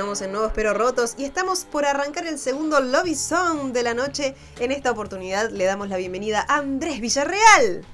Continuamos 0.00 0.22
en 0.22 0.32
Nuevos 0.32 0.52
Pero 0.54 0.72
Rotos 0.72 1.14
y 1.18 1.24
estamos 1.26 1.66
por 1.66 1.84
arrancar 1.84 2.26
el 2.26 2.38
segundo 2.38 2.80
Lobby 2.80 3.14
Song 3.14 3.72
de 3.74 3.82
la 3.82 3.92
noche. 3.92 4.34
En 4.58 4.72
esta 4.72 4.90
oportunidad 4.90 5.50
le 5.50 5.64
damos 5.66 5.90
la 5.90 5.98
bienvenida 5.98 6.46
a 6.48 6.56
Andrés 6.56 7.00
Villarreal. 7.02 7.84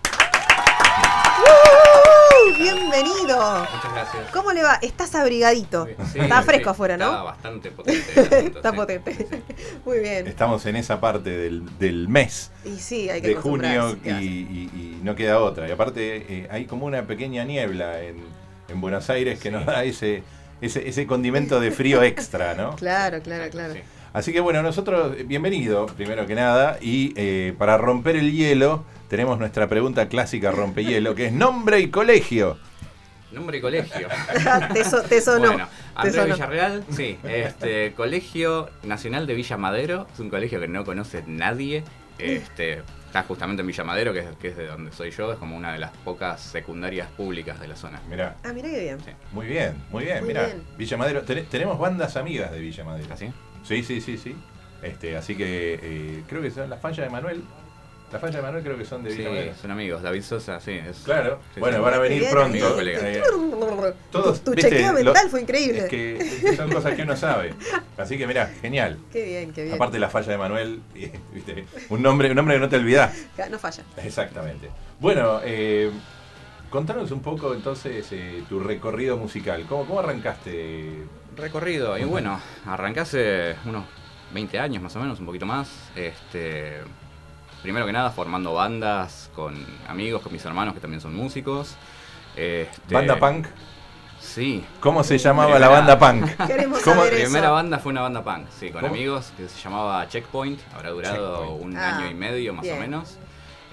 ¡Uh! 1.43 2.57
Bienvenido. 2.59 3.59
Muchas 3.75 3.93
gracias. 3.93 4.31
¿Cómo 4.33 4.53
le 4.53 4.63
va? 4.63 4.75
Estás 4.83 5.17
abrigadito. 5.17 5.87
Sí, 6.13 6.21
está 6.21 6.39
sí, 6.43 6.47
fresco 6.47 6.71
afuera, 6.71 6.95
Está 6.95 7.07
¿no? 7.07 7.25
bastante 7.25 7.71
potente. 7.73 8.21
asunto, 8.21 8.59
Está 8.59 8.71
sí. 8.71 8.77
potente. 8.77 9.43
Muy 9.85 9.99
bien. 9.99 10.29
Estamos 10.29 10.65
en 10.67 10.77
esa 10.77 11.01
parte 11.01 11.31
del, 11.31 11.77
del 11.81 12.07
mes 12.07 12.53
Y 12.65 12.77
sí, 12.79 13.11
hay 13.11 13.21
que 13.21 13.29
de 13.31 13.35
junio 13.35 13.83
acostumbrarse, 13.83 14.21
¿qué 14.21 14.25
y, 14.25 15.01
no 15.03 15.17
queda 15.17 15.41
otra. 15.41 15.69
Y 15.69 15.73
aparte 15.73 16.25
eh, 16.29 16.49
hay 16.53 16.67
como 16.67 16.87
una 16.87 17.05
pequeña 17.05 17.43
niebla 17.43 18.01
en, 18.01 18.23
en 18.69 18.81
Buenos 18.81 19.11
Aires 19.11 19.41
que 19.41 19.49
Sí. 19.49 19.55
nos 19.57 19.67
da 19.67 19.83
ese, 19.83 20.23
ese, 20.61 20.89
ese 20.89 21.07
condimento 21.07 21.61
de 21.61 21.71
frío 21.71 22.03
extra, 22.03 22.55
¿no? 22.55 22.77
Claro, 22.77 23.21
claro, 23.23 23.51
claro. 23.51 23.75
Sí. 23.75 23.81
Así 24.13 24.33
que 24.33 24.41
bueno, 24.41 24.63
nosotros, 24.63 25.15
bienvenido, 25.27 25.87
primero 25.87 26.27
que 26.27 26.35
nada, 26.35 26.79
y 26.81 27.13
eh, 27.17 27.55
para 27.59 27.77
romper 27.77 28.17
el 28.17 28.33
hielo, 28.33 28.85
tenemos 29.09 29.39
nuestra 29.39 29.69
pregunta 29.69 30.09
clásica 30.09 30.51
rompehielo, 30.51 31.15
que 31.15 31.27
es 31.27 31.33
nombre 31.33 31.81
y 31.81 31.91
colegio. 31.91 32.57
Nombre 33.33 33.59
y 33.59 33.61
colegio. 33.61 34.09
te, 34.73 34.85
so- 34.85 35.03
te 35.03 35.21
sonó. 35.21 35.49
Bueno, 35.49 35.67
te 35.67 35.73
Andrés 35.97 36.15
sonó. 36.15 36.35
Villarreal, 36.35 36.85
sí. 36.91 37.19
Este, 37.25 37.93
Colegio 37.93 38.71
Nacional 38.85 39.27
de 39.27 39.35
Villa 39.35 39.57
Madero. 39.59 40.07
Es 40.15 40.21
un 40.21 40.31
colegio 40.31 40.61
que 40.61 40.69
no 40.69 40.85
conoce 40.85 41.23
nadie. 41.27 41.83
Este, 42.19 42.83
está 43.07 43.23
justamente 43.23 43.61
en 43.61 43.67
Villa 43.67 43.85
Madero, 43.85 44.13
que 44.13 44.21
es, 44.21 44.37
que 44.37 44.49
es 44.49 44.57
de 44.57 44.67
donde 44.67 44.93
soy 44.93 45.11
yo. 45.11 45.33
Es 45.33 45.39
como 45.39 45.57
una 45.57 45.73
de 45.73 45.79
las 45.79 45.91
pocas 45.99 46.41
secundarias 46.41 47.09
públicas 47.11 47.61
de 47.61 47.69
la 47.69 47.77
zona. 47.77 48.01
Mira, 48.09 48.37
Ah, 48.45 48.53
mira 48.53 48.69
qué 48.71 48.81
bien. 48.81 49.01
Sí. 49.01 49.11
muy 49.33 49.47
bien, 49.47 49.75
muy 49.91 50.05
bien, 50.05 50.27
mira. 50.27 50.47
bien. 50.47 50.63
Villa 50.79 50.97
Madero, 50.97 51.23
ten- 51.23 51.47
tenemos 51.47 51.79
bandas 51.79 52.17
amigas 52.17 52.51
de 52.51 52.59
Villa 52.61 52.85
Madero. 52.85 53.13
¿Así? 53.15 53.33
Sí, 53.63 53.83
sí, 53.83 54.01
sí, 54.01 54.17
sí. 54.19 54.37
Este, 54.83 55.17
así 55.17 55.35
que 55.37 55.79
eh, 55.83 56.25
creo 56.29 56.43
que 56.43 56.51
son 56.51 56.69
las 56.71 56.81
fallas 56.81 57.07
de 57.07 57.11
Manuel. 57.11 57.43
Las 58.13 58.21
fallas 58.21 58.37
de 58.37 58.43
Manuel 58.43 58.63
creo 58.63 58.79
que 58.79 58.85
son 58.85 59.03
de 59.03 59.11
Sí, 59.11 59.19
Villa 59.19 59.31
Madero. 59.31 59.53
son 59.61 59.71
amigos. 59.73 60.01
David 60.03 60.23
Sosa, 60.23 60.61
sí. 60.61 60.73
Es, 60.73 60.99
Claro, 60.99 61.41
sí, 61.55 61.61
bueno, 61.61 61.79
sí. 61.79 61.83
van 61.83 61.95
a 61.95 61.99
venir 61.99 62.21
bien, 62.21 62.31
pronto. 62.31 62.51
amigo, 62.51 62.69
ahí. 62.69 62.75
colega. 62.75 63.01
Eh, 63.13 63.23
todos, 64.13 64.41
tu, 64.45 64.53
viste, 64.53 64.71
chequeo 64.71 64.93
lo- 64.93 65.05
mental 65.05 65.29
fue 65.29 65.41
increíble. 65.43 65.79
Es 65.81 65.89
que, 65.89 66.17
es 66.17 66.35
que 66.45 66.57
son 66.57 66.71
cosas 66.71 66.95
que 66.95 67.03
uno 67.03 67.17
sabe. 67.17 67.55
Así 67.97 68.17
que 68.17 68.27
mira, 68.27 68.47
genial. 68.63 68.99
Qué 69.13 69.25
bien, 69.25 69.53
qué 69.53 69.65
bien. 69.65 69.75
Aparte 69.75 69.99
la 69.99 70.09
falla 70.09 70.31
de 70.33 70.39
Manuel, 70.39 70.81
¿viste? 71.35 71.65
Un, 71.89 72.01
nombre, 72.03 72.31
un 72.31 72.37
nombre 72.37 72.55
que 72.55 72.61
no 72.61 72.69
te 72.69 72.77
olvidás. 72.77 73.27
No 73.51 73.59
falla. 73.59 73.83
Exactamente. 73.97 74.71
Bueno, 75.01 75.41
eh, 75.45 75.91
contanos 76.71 77.11
un 77.11 77.21
poco 77.23 77.55
entonces 77.55 78.07
eh, 78.13 78.45
tu 78.49 78.61
recorrido 78.61 79.17
musical. 79.17 79.67
¿Cómo, 79.69 79.85
cómo 79.85 79.99
arrancaste? 80.01 81.03
recorrido. 81.37 81.99
Y 81.99 82.05
bueno, 82.05 82.41
arranqué 82.65 83.01
hace 83.01 83.57
unos 83.67 83.85
20 84.33 84.59
años 84.59 84.83
más 84.83 84.95
o 84.97 85.01
menos, 85.01 85.21
un 85.21 85.27
poquito 85.27 85.45
más. 85.45 85.69
Este, 85.95 86.79
primero 87.67 87.85
que 87.85 87.93
nada 87.93 88.11
formando 88.13 88.55
bandas 88.55 89.29
con 89.35 89.57
amigos, 89.89 90.23
con 90.23 90.33
mis 90.33 90.45
hermanos 90.45 90.73
que 90.73 90.79
también 90.79 91.01
son 91.01 91.17
músicos. 91.17 91.75
Este, 92.37 92.95
¿Banda 92.95 93.19
punk? 93.19 93.49
Sí. 94.21 94.65
¿Cómo 94.79 95.03
se 95.03 95.19
llamaba 95.19 95.55
Primera- 95.55 95.69
la 95.73 95.97
banda 95.97 95.99
punk? 95.99 96.31
Queremos 96.47 96.79
¿Cómo? 96.83 96.97
saber 96.97 97.13
La 97.15 97.19
eso. 97.19 97.27
primera 97.33 97.51
banda 97.51 97.79
fue 97.81 97.91
una 97.91 98.03
banda 98.03 98.23
punk, 98.23 98.47
sí, 98.57 98.71
con 98.71 98.83
¿Cómo? 98.83 98.95
amigos, 98.95 99.33
que 99.37 99.49
se 99.49 99.61
llamaba 99.61 100.07
Checkpoint. 100.09 100.61
Habrá 100.75 100.91
durado 100.91 101.39
Checkpoint. 101.41 101.65
un 101.65 101.77
Ah, 101.77 101.97
año 101.99 102.11
y 102.11 102.15
medio 102.15 102.55
más 102.55 102.63
bien. 102.63 102.77
o 102.77 102.81
menos. 102.81 103.19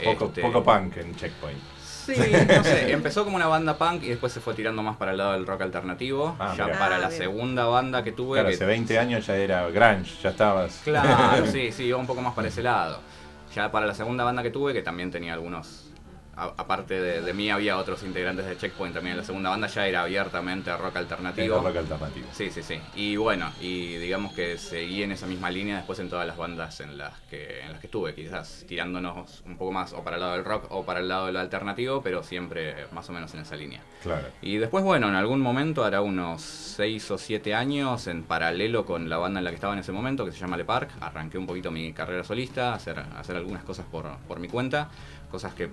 Poco, 0.03 0.25
Este, 0.25 0.41
poco 0.41 0.63
punk 0.63 0.97
en 0.97 1.15
Checkpoint. 1.15 1.59
Sí, 1.79 2.13
no 2.17 2.63
sé, 2.65 2.91
empezó 2.91 3.23
como 3.23 3.37
una 3.37 3.47
banda 3.47 3.77
punk 3.77 4.03
y 4.03 4.09
después 4.09 4.33
se 4.33 4.41
fue 4.41 4.53
tirando 4.55 4.81
más 4.83 4.97
para 4.97 5.11
el 5.11 5.17
lado 5.17 5.33
del 5.33 5.45
rock 5.47 5.61
alternativo. 5.61 6.35
Ah, 6.39 6.53
ya 6.57 6.65
mira. 6.65 6.79
para 6.79 6.95
Ah, 6.95 6.99
la 6.99 7.07
bien. 7.09 7.19
segunda 7.21 7.65
banda 7.65 8.03
que 8.03 8.11
tuve. 8.11 8.39
Claro, 8.39 8.49
que 8.49 8.55
hace 8.55 8.65
20 8.65 8.97
años 8.99 9.25
ya 9.27 9.35
era 9.37 9.69
grunge, 9.69 10.11
ya 10.21 10.31
estabas. 10.31 10.81
Claro, 10.83 11.45
sí, 11.51 11.71
sí, 11.71 11.83
iba 11.85 11.97
un 11.97 12.07
poco 12.07 12.21
más 12.21 12.33
para 12.33 12.49
ese 12.49 12.61
lado. 12.63 12.99
Ya 13.53 13.71
para 13.71 13.85
la 13.85 13.93
segunda 13.93 14.23
banda 14.23 14.43
que 14.43 14.49
tuve, 14.51 14.73
que 14.73 14.81
también 14.81 15.11
tenía 15.11 15.33
algunos. 15.33 15.82
Aparte 16.35 16.99
de, 16.99 17.21
de 17.21 17.33
mí, 17.33 17.49
había 17.49 17.77
otros 17.77 18.03
integrantes 18.03 18.45
de 18.45 18.57
Checkpoint 18.57 18.93
también 18.93 19.13
en 19.13 19.17
la 19.19 19.23
segunda 19.23 19.49
banda, 19.49 19.67
ya 19.67 19.87
era 19.87 20.01
abiertamente 20.01 20.75
rock 20.75 20.97
alternativo. 20.97 21.55
Era 21.55 21.67
rock 21.67 21.77
alternativo. 21.77 22.27
Sí, 22.31 22.49
sí, 22.49 22.63
sí. 22.63 22.79
Y 22.95 23.15
bueno, 23.15 23.51
y 23.61 23.95
digamos 23.97 24.33
que 24.33 24.57
seguí 24.57 25.03
en 25.03 25.11
esa 25.11 25.27
misma 25.27 25.49
línea 25.49 25.77
después 25.77 25.99
en 25.99 26.09
todas 26.09 26.25
las 26.25 26.37
bandas 26.37 26.79
en 26.79 26.97
las 26.97 27.19
que, 27.29 27.61
en 27.61 27.71
las 27.71 27.79
que 27.79 27.87
estuve, 27.87 28.15
quizás 28.15 28.65
tirándonos 28.67 29.41
un 29.45 29.57
poco 29.57 29.71
más 29.71 29.93
o 29.93 30.03
para 30.03 30.15
el 30.17 30.21
lado 30.21 30.33
del 30.33 30.45
rock 30.45 30.65
o 30.69 30.83
para 30.83 30.99
el 30.99 31.07
lado 31.07 31.27
del 31.27 31.37
alternativo, 31.37 32.01
pero 32.01 32.23
siempre 32.23 32.87
más 32.91 33.09
o 33.09 33.13
menos 33.13 33.33
en 33.33 33.41
esa 33.41 33.55
línea. 33.55 33.81
Claro. 34.01 34.27
Y 34.41 34.57
después, 34.57 34.83
bueno, 34.83 35.07
en 35.09 35.15
algún 35.15 35.39
momento, 35.39 35.83
hará 35.83 36.01
unos 36.01 36.41
6 36.41 37.11
o 37.11 37.17
7 37.17 37.53
años, 37.53 38.07
en 38.07 38.23
paralelo 38.23 38.85
con 38.85 39.09
la 39.09 39.17
banda 39.17 39.39
en 39.39 39.45
la 39.45 39.51
que 39.51 39.55
estaba 39.55 39.73
en 39.73 39.79
ese 39.79 39.91
momento, 39.91 40.25
que 40.25 40.31
se 40.31 40.39
llama 40.39 40.57
Le 40.57 40.65
Parc, 40.65 40.89
arranqué 40.99 41.37
un 41.37 41.47
poquito 41.47 41.71
mi 41.71 41.93
carrera 41.93 42.23
solista, 42.23 42.73
hacer, 42.73 42.99
hacer 43.17 43.35
algunas 43.35 43.63
cosas 43.63 43.85
por, 43.85 44.17
por 44.27 44.39
mi 44.39 44.47
cuenta, 44.47 44.89
cosas 45.29 45.53
que 45.53 45.69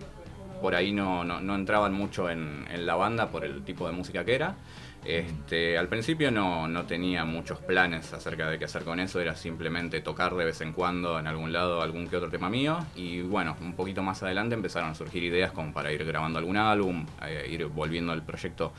por 0.60 0.74
ahí 0.74 0.92
no, 0.92 1.24
no, 1.24 1.54
entraban 1.54 1.92
mucho 1.92 2.30
en, 2.30 2.66
la 2.86 2.94
banda 2.94 3.30
por 3.30 3.44
el 3.44 3.62
tipo 3.62 3.86
de 3.86 3.92
música 3.92 4.24
que 4.24 4.34
era. 4.34 4.56
Este, 5.04 5.78
al 5.78 5.88
principio 5.88 6.30
no, 6.30 6.68
no 6.68 6.84
tenía 6.84 7.24
muchos 7.24 7.58
planes 7.58 8.12
acerca 8.12 8.50
de 8.50 8.58
qué 8.58 8.66
hacer 8.66 8.84
con 8.84 9.00
eso, 9.00 9.18
era 9.18 9.34
simplemente 9.34 10.02
tocar 10.02 10.34
de 10.34 10.44
vez 10.44 10.60
en 10.60 10.72
cuando 10.74 11.18
en 11.18 11.26
algún 11.26 11.52
lado 11.52 11.80
algún 11.80 12.08
que 12.08 12.16
otro 12.16 12.30
tema 12.30 12.50
mío. 12.50 12.78
Y 12.94 13.22
bueno, 13.22 13.56
un 13.60 13.74
poquito 13.74 14.02
más 14.02 14.22
adelante 14.22 14.54
empezaron 14.54 14.90
a 14.90 14.94
surgir 14.94 15.22
ideas 15.22 15.52
como 15.52 15.72
para 15.72 15.92
ir 15.92 16.04
grabando 16.04 16.38
algún 16.38 16.56
álbum, 16.56 17.06
eh, 17.26 17.48
ir 17.50 17.66
volviendo 17.66 18.12
el 18.12 18.22
proyecto 18.22 18.72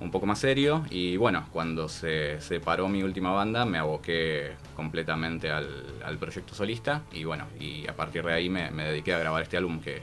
un 0.00 0.10
poco 0.10 0.26
más 0.26 0.40
serio. 0.40 0.84
Y 0.90 1.16
bueno, 1.16 1.46
cuando 1.52 1.88
se 1.88 2.40
separó 2.40 2.88
mi 2.88 3.02
última 3.02 3.30
banda 3.32 3.64
me 3.64 3.78
aboqué 3.78 4.52
completamente 4.74 5.50
al, 5.50 5.68
al 6.04 6.18
proyecto 6.18 6.54
solista. 6.54 7.02
Y 7.12 7.24
bueno, 7.24 7.46
y 7.60 7.86
a 7.88 7.94
partir 7.94 8.24
de 8.24 8.32
ahí 8.32 8.48
me 8.48 8.70
dediqué 8.70 9.14
a 9.14 9.18
grabar 9.18 9.42
este 9.42 9.56
álbum 9.56 9.80
que, 9.80 10.00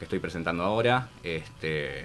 que 0.00 0.06
estoy 0.06 0.18
presentando 0.18 0.64
ahora, 0.64 1.08
este, 1.22 2.04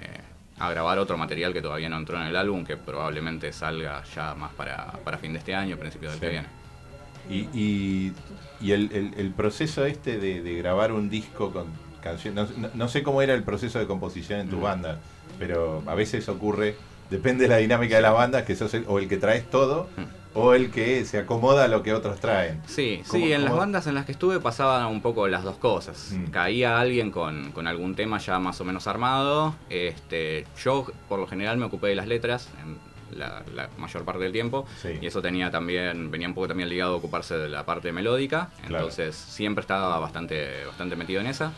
a 0.58 0.70
grabar 0.70 0.98
otro 0.98 1.16
material 1.16 1.52
que 1.54 1.62
todavía 1.62 1.88
no 1.88 1.96
entró 1.96 2.20
en 2.20 2.26
el 2.28 2.36
álbum, 2.36 2.62
que 2.64 2.76
probablemente 2.76 3.52
salga 3.52 4.04
ya 4.14 4.34
más 4.34 4.52
para, 4.52 4.92
para 5.02 5.16
fin 5.18 5.32
de 5.32 5.38
este 5.40 5.54
año, 5.54 5.76
principio 5.78 6.10
del 6.10 6.18
Sí. 6.18 6.24
que 6.24 6.30
viene. 6.30 6.46
Y, 7.28 7.38
y, 7.58 8.12
y 8.60 8.72
el, 8.72 8.92
el- 8.92 9.14
el 9.16 9.30
proceso 9.32 9.84
este 9.86 10.18
de, 10.18 10.42
de 10.42 10.54
grabar 10.58 10.92
un 10.92 11.08
disco 11.10 11.50
con 11.52 11.66
canciones, 12.02 12.56
no, 12.56 12.68
no- 12.72 12.88
sé 12.88 13.02
cómo 13.02 13.20
era 13.22 13.32
el 13.34 13.42
proceso 13.42 13.78
de 13.80 13.86
composición 13.86 14.40
en 14.40 14.48
tu 14.50 14.58
Mm. 14.58 14.62
banda, 14.62 14.98
pero 15.38 15.82
a 15.86 15.94
veces 15.94 16.28
ocurre, 16.28 16.76
depende 17.10 17.44
de 17.44 17.48
la 17.48 17.56
dinámica 17.56 17.96
de 17.96 18.02
la 18.02 18.12
banda, 18.12 18.44
que 18.44 18.54
sos 18.54 18.72
el, 18.74 18.84
o 18.86 18.98
el 18.98 19.08
que 19.08 19.16
traes 19.16 19.50
todo 19.50 19.88
Mm. 19.96 20.02
O 20.36 20.54
el 20.54 20.70
que 20.70 21.04
se 21.04 21.18
acomoda 21.18 21.64
a 21.64 21.68
lo 21.68 21.82
que 21.82 21.92
otros 21.94 22.20
traen. 22.20 22.60
Sí, 22.66 23.02
¿Cómo- 23.08 23.24
sí, 23.24 23.32
en 23.32 23.44
las 23.44 23.54
bandas 23.56 23.86
en 23.86 23.94
las 23.94 24.04
que 24.06 24.12
estuve 24.12 24.38
pasaban 24.40 24.86
un 24.86 25.00
poco 25.02 25.26
las 25.28 25.42
dos 25.44 25.56
cosas. 25.56 26.12
Mm. 26.12 26.26
Caía 26.30 26.78
alguien 26.78 27.10
con, 27.10 27.52
con 27.52 27.66
algún 27.66 27.94
tema 27.94 28.18
ya 28.18 28.38
más 28.38 28.60
o 28.60 28.64
menos 28.64 28.86
armado. 28.86 29.54
Este, 29.70 30.46
yo 30.62 30.86
por 31.08 31.18
lo 31.18 31.26
general 31.26 31.56
me 31.56 31.64
ocupé 31.66 31.88
de 31.88 31.94
las 31.96 32.06
letras 32.06 32.48
en 32.62 32.76
la, 33.18 33.42
la 33.54 33.68
mayor 33.78 34.04
parte 34.04 34.24
del 34.24 34.32
tiempo. 34.32 34.66
Sí. 34.82 34.90
Y 35.00 35.06
eso 35.06 35.22
tenía 35.22 35.50
también, 35.50 36.10
venía 36.10 36.28
un 36.28 36.34
poco 36.34 36.48
también 36.48 36.68
ligado 36.68 36.94
a 36.94 36.96
ocuparse 36.96 37.36
de 37.38 37.48
la 37.48 37.64
parte 37.64 37.92
melódica. 37.92 38.50
Claro. 38.66 38.84
Entonces 38.84 39.14
siempre 39.16 39.62
estaba 39.62 39.98
bastante, 39.98 40.64
bastante 40.66 40.96
metido 40.96 41.20
en 41.20 41.28
esa. 41.28 41.52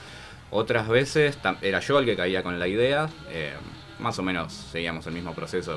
Otras 0.50 0.88
veces 0.88 1.38
era 1.62 1.80
yo 1.80 1.98
el 1.98 2.04
que 2.06 2.16
caía 2.16 2.42
con 2.42 2.58
la 2.58 2.68
idea. 2.68 3.08
eh, 3.30 3.52
más 3.98 4.16
o 4.20 4.22
menos 4.22 4.52
seguíamos 4.52 5.04
el 5.08 5.12
mismo 5.14 5.34
proceso 5.34 5.76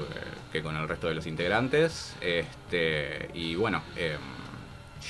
que, 0.51 0.61
con 0.61 0.75
el 0.75 0.87
resto 0.87 1.07
de 1.07 1.15
los 1.15 1.25
integrantes. 1.27 2.15
Este, 2.21 3.29
y 3.33 3.55
bueno, 3.55 3.81
eh, 3.95 4.17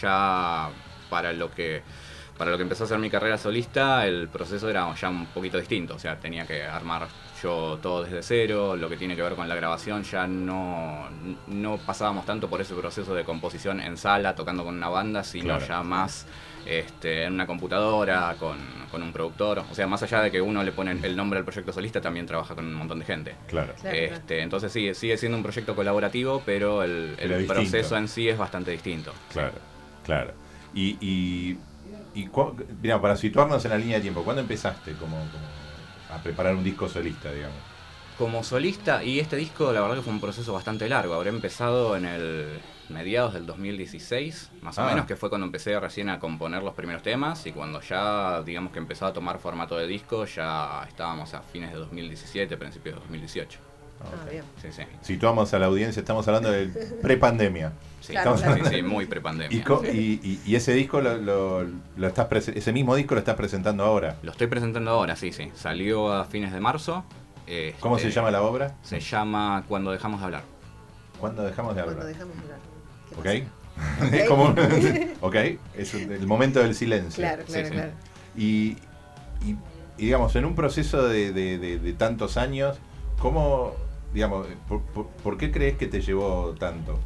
ya 0.01 0.69
para 1.09 1.33
lo 1.33 1.51
que 1.51 1.81
para 2.38 2.49
lo 2.49 2.57
que 2.57 2.63
empezó 2.63 2.85
a 2.85 2.88
ser 2.88 2.97
mi 2.97 3.11
carrera 3.11 3.38
solista, 3.38 4.07
el 4.07 4.27
proceso 4.27 4.67
era 4.67 4.91
ya 4.95 5.09
un 5.09 5.27
poquito 5.27 5.59
distinto. 5.59 5.93
O 5.93 5.99
sea, 5.99 6.17
tenía 6.19 6.47
que 6.47 6.63
armar 6.63 7.07
yo 7.41 7.79
todo 7.81 8.03
desde 8.03 8.21
cero. 8.23 8.75
Lo 8.75 8.89
que 8.89 8.97
tiene 8.97 9.15
que 9.15 9.21
ver 9.21 9.33
con 9.35 9.47
la 9.49 9.55
grabación 9.55 10.03
ya 10.03 10.27
no, 10.27 11.07
no 11.47 11.77
pasábamos 11.77 12.25
tanto 12.25 12.49
por 12.49 12.61
ese 12.61 12.73
proceso 12.75 13.13
de 13.15 13.23
composición 13.23 13.79
en 13.79 13.97
sala, 13.97 14.35
tocando 14.35 14.63
con 14.63 14.75
una 14.75 14.89
banda, 14.89 15.23
sino 15.23 15.57
Claro. 15.57 15.65
ya 15.67 15.83
más 15.83 16.25
este, 16.65 17.23
en 17.23 17.33
una 17.33 17.47
computadora, 17.47 18.35
con, 18.39 18.57
con 18.91 19.01
un 19.01 19.11
productor. 19.11 19.63
O 19.71 19.73
sea, 19.73 19.88
más 19.88 20.03
allá 20.03 20.21
de 20.21 20.31
que 20.31 20.41
uno 20.41 20.63
le 20.63 20.71
pone 20.71 20.91
el 20.91 21.15
nombre 21.15 21.39
al 21.39 21.45
proyecto 21.45 21.73
solista, 21.73 21.99
también 22.01 22.25
trabaja 22.27 22.53
con 22.55 22.65
un 22.65 22.73
montón 22.75 22.99
de 22.99 23.05
gente. 23.05 23.35
Claro. 23.47 23.73
Claro, 23.81 23.95
este, 23.97 24.41
Entonces 24.41 24.71
sigue, 24.71 24.93
sigue 24.93 25.17
siendo 25.17 25.38
un 25.38 25.43
proyecto 25.43 25.75
colaborativo, 25.75 26.43
pero 26.45 26.83
el, 26.83 26.91
el 26.91 27.15
Pero 27.17 27.38
distinto. 27.39 27.53
proceso 27.53 27.97
en 27.97 28.07
sí 28.07 28.29
es 28.29 28.38
bastante 28.38 28.71
distinto. 28.71 29.11
Claro, 29.31 29.53
claro. 30.05 30.33
Y, 30.73 30.97
y 31.01 31.57
y 32.13 32.27
cu- 32.27 32.55
mira, 32.81 32.99
para 33.01 33.15
situarnos 33.15 33.63
en 33.65 33.71
la 33.71 33.77
línea 33.77 33.95
de 33.95 34.01
tiempo, 34.01 34.23
¿cuándo 34.23 34.41
empezaste 34.41 34.91
como, 34.93 35.15
como 35.15 35.61
a 36.12 36.18
preparar 36.22 36.56
un 36.56 36.63
disco 36.63 36.88
solista, 36.88 37.31
digamos? 37.31 37.58
Como 38.18 38.44
solista, 38.44 39.04
y 39.04 39.19
este 39.19 39.36
disco 39.36 39.72
la 39.72 39.81
verdad 39.81 39.96
que 39.96 40.02
fue 40.04 40.13
un 40.13 40.22
proceso 40.22 40.54
bastante 40.54 40.88
largo. 40.88 41.13
Habré 41.16 41.30
empezado 41.30 41.96
en 41.96 42.06
el 42.06 42.60
mediados 42.90 43.34
del 43.34 43.46
2016, 43.46 44.52
más 44.62 44.78
o 44.78 44.81
Ah. 44.81 44.90
menos, 44.90 45.06
que 45.06 45.16
fue 45.16 45.30
cuando 45.30 45.46
empecé 45.46 45.80
recién 45.80 46.10
a 46.10 46.19
componer 46.19 46.62
los 46.62 46.74
primeros 46.74 47.02
temas 47.02 47.46
y 47.48 47.52
cuando 47.54 47.80
ya, 47.81 48.44
digamos 48.44 48.74
que 48.74 48.80
empezó 48.80 49.06
a 49.06 49.13
tomar 49.13 49.40
formato 49.40 49.78
de 49.78 49.88
disco, 49.88 50.25
ya 50.25 50.84
estábamos 50.88 51.34
a 51.34 51.42
fines 51.42 51.72
de 51.72 51.78
2017, 51.78 52.58
principios 52.58 52.96
de 52.96 53.02
2018. 53.02 53.60
Ah, 54.03 54.30
bien. 54.30 54.44
Sí, 54.62 54.68
sí. 54.71 54.83
Situamos 55.01 55.53
a 55.53 55.59
la 55.59 55.68
audiencia, 55.68 56.00
estamos 56.00 56.27
hablando 56.27 56.51
del 56.51 56.71
prepandemia. 57.01 57.71
Sí, 58.01 58.13
Claro, 58.13 58.36
sí, 58.38 58.44
claro. 58.44 58.65
sí, 58.69 58.81
muy 58.81 59.06
prepandemia. 59.06 59.56
Y, 59.57 59.62
co- 59.62 59.81
sí. 59.83 60.19
y, 60.24 60.27
y- 60.27 60.42
y 60.45 60.56
ese 60.56 60.74
disco 60.74 61.01
lo, 61.01 61.18
lo- 61.18 61.63
lo 61.98 62.07
estás 62.07 62.27
ese 62.50 62.74
mismo 62.74 62.95
disco 62.95 63.13
lo 63.13 63.19
estás 63.19 63.36
presentando 63.36 63.83
ahora. 63.83 64.18
Lo 64.24 64.31
estoy 64.31 64.48
presentando 64.48 64.92
ahora, 64.92 65.15
sí, 65.15 65.31
sí. 65.31 65.51
Salió 65.56 66.12
a 66.12 66.25
fines 66.25 66.51
de 66.51 66.59
marzo. 66.59 67.03
Este, 67.48 67.80
¿Cómo 67.80 68.00
se 68.00 68.09
llama 68.12 68.31
la 68.31 68.42
obra? 68.42 68.75
Se 68.81 69.00
llama 69.00 69.63
Cuando 69.68 69.92
dejamos 69.92 70.19
de 70.19 70.25
hablar. 70.25 70.44
¿Cuándo 71.19 71.44
dejamos 71.44 71.75
de 71.75 71.83
Cuando 71.83 72.01
hablar? 72.01 72.13
dejamos 72.15 72.36
de 72.38 72.44
hablar. 72.44 72.59
¿Qué 73.24 73.44
¿Ok? 73.44 73.48
Es 74.13 74.27
como 74.27 74.44
ok, 75.21 75.36
es 75.75 75.94
el 75.94 76.25
momento 76.27 76.59
del 76.59 76.74
silencio. 76.75 77.21
Claro, 77.21 77.44
claro, 77.45 77.68
sí. 77.68 77.71
claro. 77.74 77.92
Y, 78.36 78.44
y- 79.45 79.56
y, 79.98 80.06
digamos, 80.06 80.36
en 80.36 80.45
un 80.45 80.56
proceso 80.56 81.07
de, 81.07 81.31
de- 81.31 81.57
de- 81.59 81.77
de 81.80 81.94
tantos 81.94 82.38
años, 82.38 82.77
¿cómo, 83.19 83.74
digamos, 84.13 84.48
por, 84.68 84.81
por- 84.81 85.08
por 85.08 85.38
qué 85.38 85.52
crees 85.52 85.78
que 85.78 85.88
te 85.88 86.02
llevó 86.02 86.56
tanto? 86.60 87.00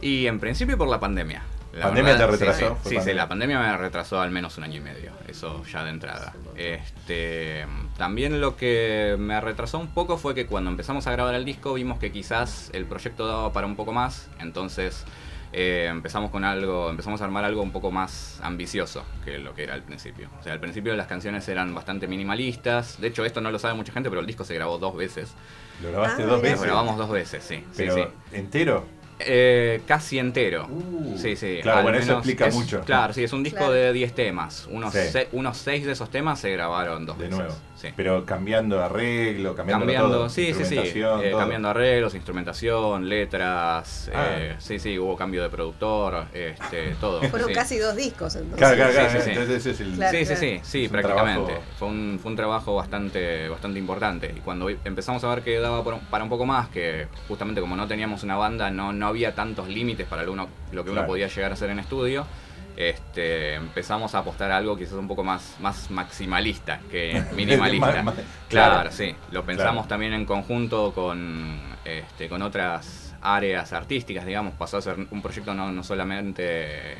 Y 0.00 0.26
en 0.26 0.40
principio 0.40 0.76
por 0.78 0.88
la 0.88 0.98
pandemia. 1.00 1.42
La 1.72 1.84
¿Pandemia 1.84 2.18
te 2.18 2.26
retrasó? 2.26 2.68
Sí, 2.68 2.74
¿Fue 2.82 2.92
sí, 2.96 3.00
sí, 3.10 3.14
la 3.14 3.28
pandemia 3.28 3.58
me 3.58 3.74
retrasó 3.78 4.20
al 4.20 4.30
menos 4.30 4.58
un 4.58 4.64
año 4.64 4.76
y 4.76 4.80
medio, 4.80 5.10
eso 5.26 5.64
ya 5.64 5.82
de 5.84 5.90
entrada. 5.90 6.34
Este, 6.54 7.64
también 7.96 8.42
lo 8.42 8.56
que 8.56 9.16
me 9.18 9.40
retrasó 9.40 9.78
un 9.78 9.88
poco 9.88 10.18
fue 10.18 10.34
que 10.34 10.44
cuando 10.46 10.68
empezamos 10.70 11.06
a 11.06 11.12
grabar 11.12 11.34
el 11.34 11.46
disco 11.46 11.72
vimos 11.72 11.98
que 11.98 12.12
quizás 12.12 12.68
el 12.74 12.84
proyecto 12.84 13.26
daba 13.26 13.54
para 13.54 13.66
un 13.66 13.76
poco 13.76 13.92
más, 13.92 14.28
entonces 14.38 15.04
eh, 15.52 15.86
empezamos 15.90 16.30
con 16.30 16.44
algo, 16.44 16.88
empezamos 16.90 17.20
a 17.20 17.24
armar 17.24 17.44
algo 17.44 17.62
un 17.62 17.72
poco 17.72 17.90
más 17.90 18.40
ambicioso 18.42 19.04
que 19.24 19.38
lo 19.38 19.54
que 19.54 19.64
era 19.64 19.74
al 19.74 19.82
principio. 19.82 20.30
O 20.40 20.42
sea, 20.42 20.52
al 20.54 20.60
principio 20.60 20.94
las 20.96 21.06
canciones 21.06 21.46
eran 21.48 21.74
bastante 21.74 22.06
minimalistas, 22.08 23.00
de 23.00 23.08
hecho 23.08 23.24
esto 23.24 23.40
no 23.40 23.50
lo 23.50 23.58
sabe 23.58 23.74
mucha 23.74 23.92
gente, 23.92 24.08
pero 24.08 24.20
el 24.20 24.26
disco 24.26 24.44
se 24.44 24.54
grabó 24.54 24.78
dos 24.78 24.96
veces. 24.96 25.34
¿Lo 25.82 25.90
grabaste 25.90 26.22
Ah, 26.22 26.26
dos 26.26 26.42
veces? 26.42 26.60
Lo 26.60 26.66
grabamos 26.66 26.96
dos 26.96 27.10
veces, 27.10 27.44
sí. 27.44 27.64
Pero, 27.76 27.94
sí. 27.94 28.02
¿entero? 28.32 28.84
Eh, 29.24 29.82
casi 29.86 30.18
entero. 30.18 30.66
Uh, 30.68 31.16
sí, 31.16 31.36
sí. 31.36 31.58
claro, 31.62 31.78
al 31.78 31.82
bueno, 31.84 31.98
eso 31.98 32.14
explica 32.14 32.46
es- 32.46 32.54
mucho. 32.54 32.80
Claro, 32.80 33.12
sí, 33.12 33.22
es 33.22 33.32
un 33.32 33.42
disco 33.44 33.58
Claro. 33.58 33.72
de 33.72 33.92
10 33.92 34.14
temas. 34.14 34.66
Unos, 34.70 34.92
Sí. 34.92 34.98
se- 35.10 35.28
unos 35.32 35.58
6 35.58 35.84
de 35.86 35.92
esos 35.92 36.10
temas 36.10 36.40
se 36.40 36.50
grabaron 36.50 37.06
dos 37.06 37.18
De 37.18 37.24
veces. 37.24 37.38
nuevo. 37.38 37.54
Sí. 37.82 37.88
Pero 37.96 38.24
cambiando 38.24 38.80
arreglo, 38.82 39.56
cambiando, 39.56 39.84
Cambiando, 39.84 40.08
todo. 40.18 40.28
sí, 40.28 40.54
sí, 40.54 40.64
sí. 40.64 40.78
Eh, 40.78 41.02
todo. 41.02 41.38
cambiando 41.38 41.68
arreglos, 41.68 42.14
instrumentación, 42.14 43.08
letras. 43.08 44.08
Ah. 44.14 44.26
eh, 44.38 44.54
sí, 44.58 44.78
sí, 44.78 44.96
hubo 44.98 45.16
cambio 45.16 45.42
de 45.42 45.48
productor, 45.50 46.26
este, 46.32 46.94
todo. 47.00 47.20
Fueron 47.22 47.48
sí. 47.48 47.54
casi 47.54 47.78
dos 47.78 47.96
discos 47.96 48.36
entonces. 48.36 48.58
Claro, 48.58 48.76
claro, 48.76 48.92
Sí, 48.92 48.96
claro. 48.98 49.10
sí, 49.10 49.18
sí. 49.24 49.30
Entonces 49.30 49.56
ese 49.56 49.70
es 49.72 49.80
el... 49.80 49.92
Claro. 49.96 50.16
sí, 50.18 50.24
sí, 50.24 50.36
sí, 50.36 50.60
sí, 50.62 50.84
Es 50.84 50.90
un 50.90 50.92
prácticamente. 50.92 51.44
trabajo- 51.46 51.66
Fue, 51.78 51.88
un, 51.88 52.18
fue 52.22 52.30
un 52.30 52.36
trabajo 52.36 52.74
bastante, 52.76 53.48
bastante 53.48 53.78
importante. 53.80 54.32
Y 54.36 54.40
cuando 54.40 54.68
empezamos 54.68 55.24
a 55.24 55.34
ver 55.34 55.42
que 55.42 55.58
daba 55.58 55.82
para 56.10 56.22
un 56.22 56.30
poco 56.30 56.46
más, 56.46 56.68
que 56.68 57.08
justamente 57.26 57.60
como 57.60 57.74
no 57.74 57.88
teníamos 57.88 58.22
una 58.22 58.36
banda, 58.36 58.70
no, 58.70 58.92
no 58.92 59.08
había 59.08 59.34
tantos 59.34 59.66
límites 59.68 60.06
para 60.06 60.22
lo, 60.22 60.32
uno- 60.32 60.48
lo 60.70 60.84
que 60.84 60.90
uno 60.90 61.04
podía 61.06 61.26
llegar 61.26 61.50
a 61.50 61.54
hacer 61.54 61.70
en 61.70 61.80
estudio, 61.80 62.26
este, 62.76 63.54
empezamos 63.54 64.14
a 64.14 64.18
apostar 64.18 64.50
a 64.50 64.56
algo 64.56 64.76
quizás 64.76 64.94
un 64.94 65.08
poco 65.08 65.22
más, 65.24 65.56
más 65.60 65.90
maximalista 65.90 66.80
que 66.90 67.22
minimalista. 67.36 68.02
Claro, 68.02 68.14
claro. 68.48 68.92
sí. 68.92 69.14
Lo 69.30 69.44
pensamos 69.44 69.72
Claro. 69.86 69.88
también 69.88 70.12
en 70.14 70.24
conjunto 70.24 70.92
con, 70.92 71.60
este, 71.84 72.28
con 72.28 72.42
otras 72.42 73.14
áreas 73.22 73.72
artísticas, 73.72 74.26
digamos, 74.26 74.54
pasó 74.54 74.78
a 74.78 74.82
ser 74.82 74.96
un 75.10 75.22
proyecto 75.22 75.54
no, 75.54 75.70
no 75.70 75.84
solamente 75.84 76.42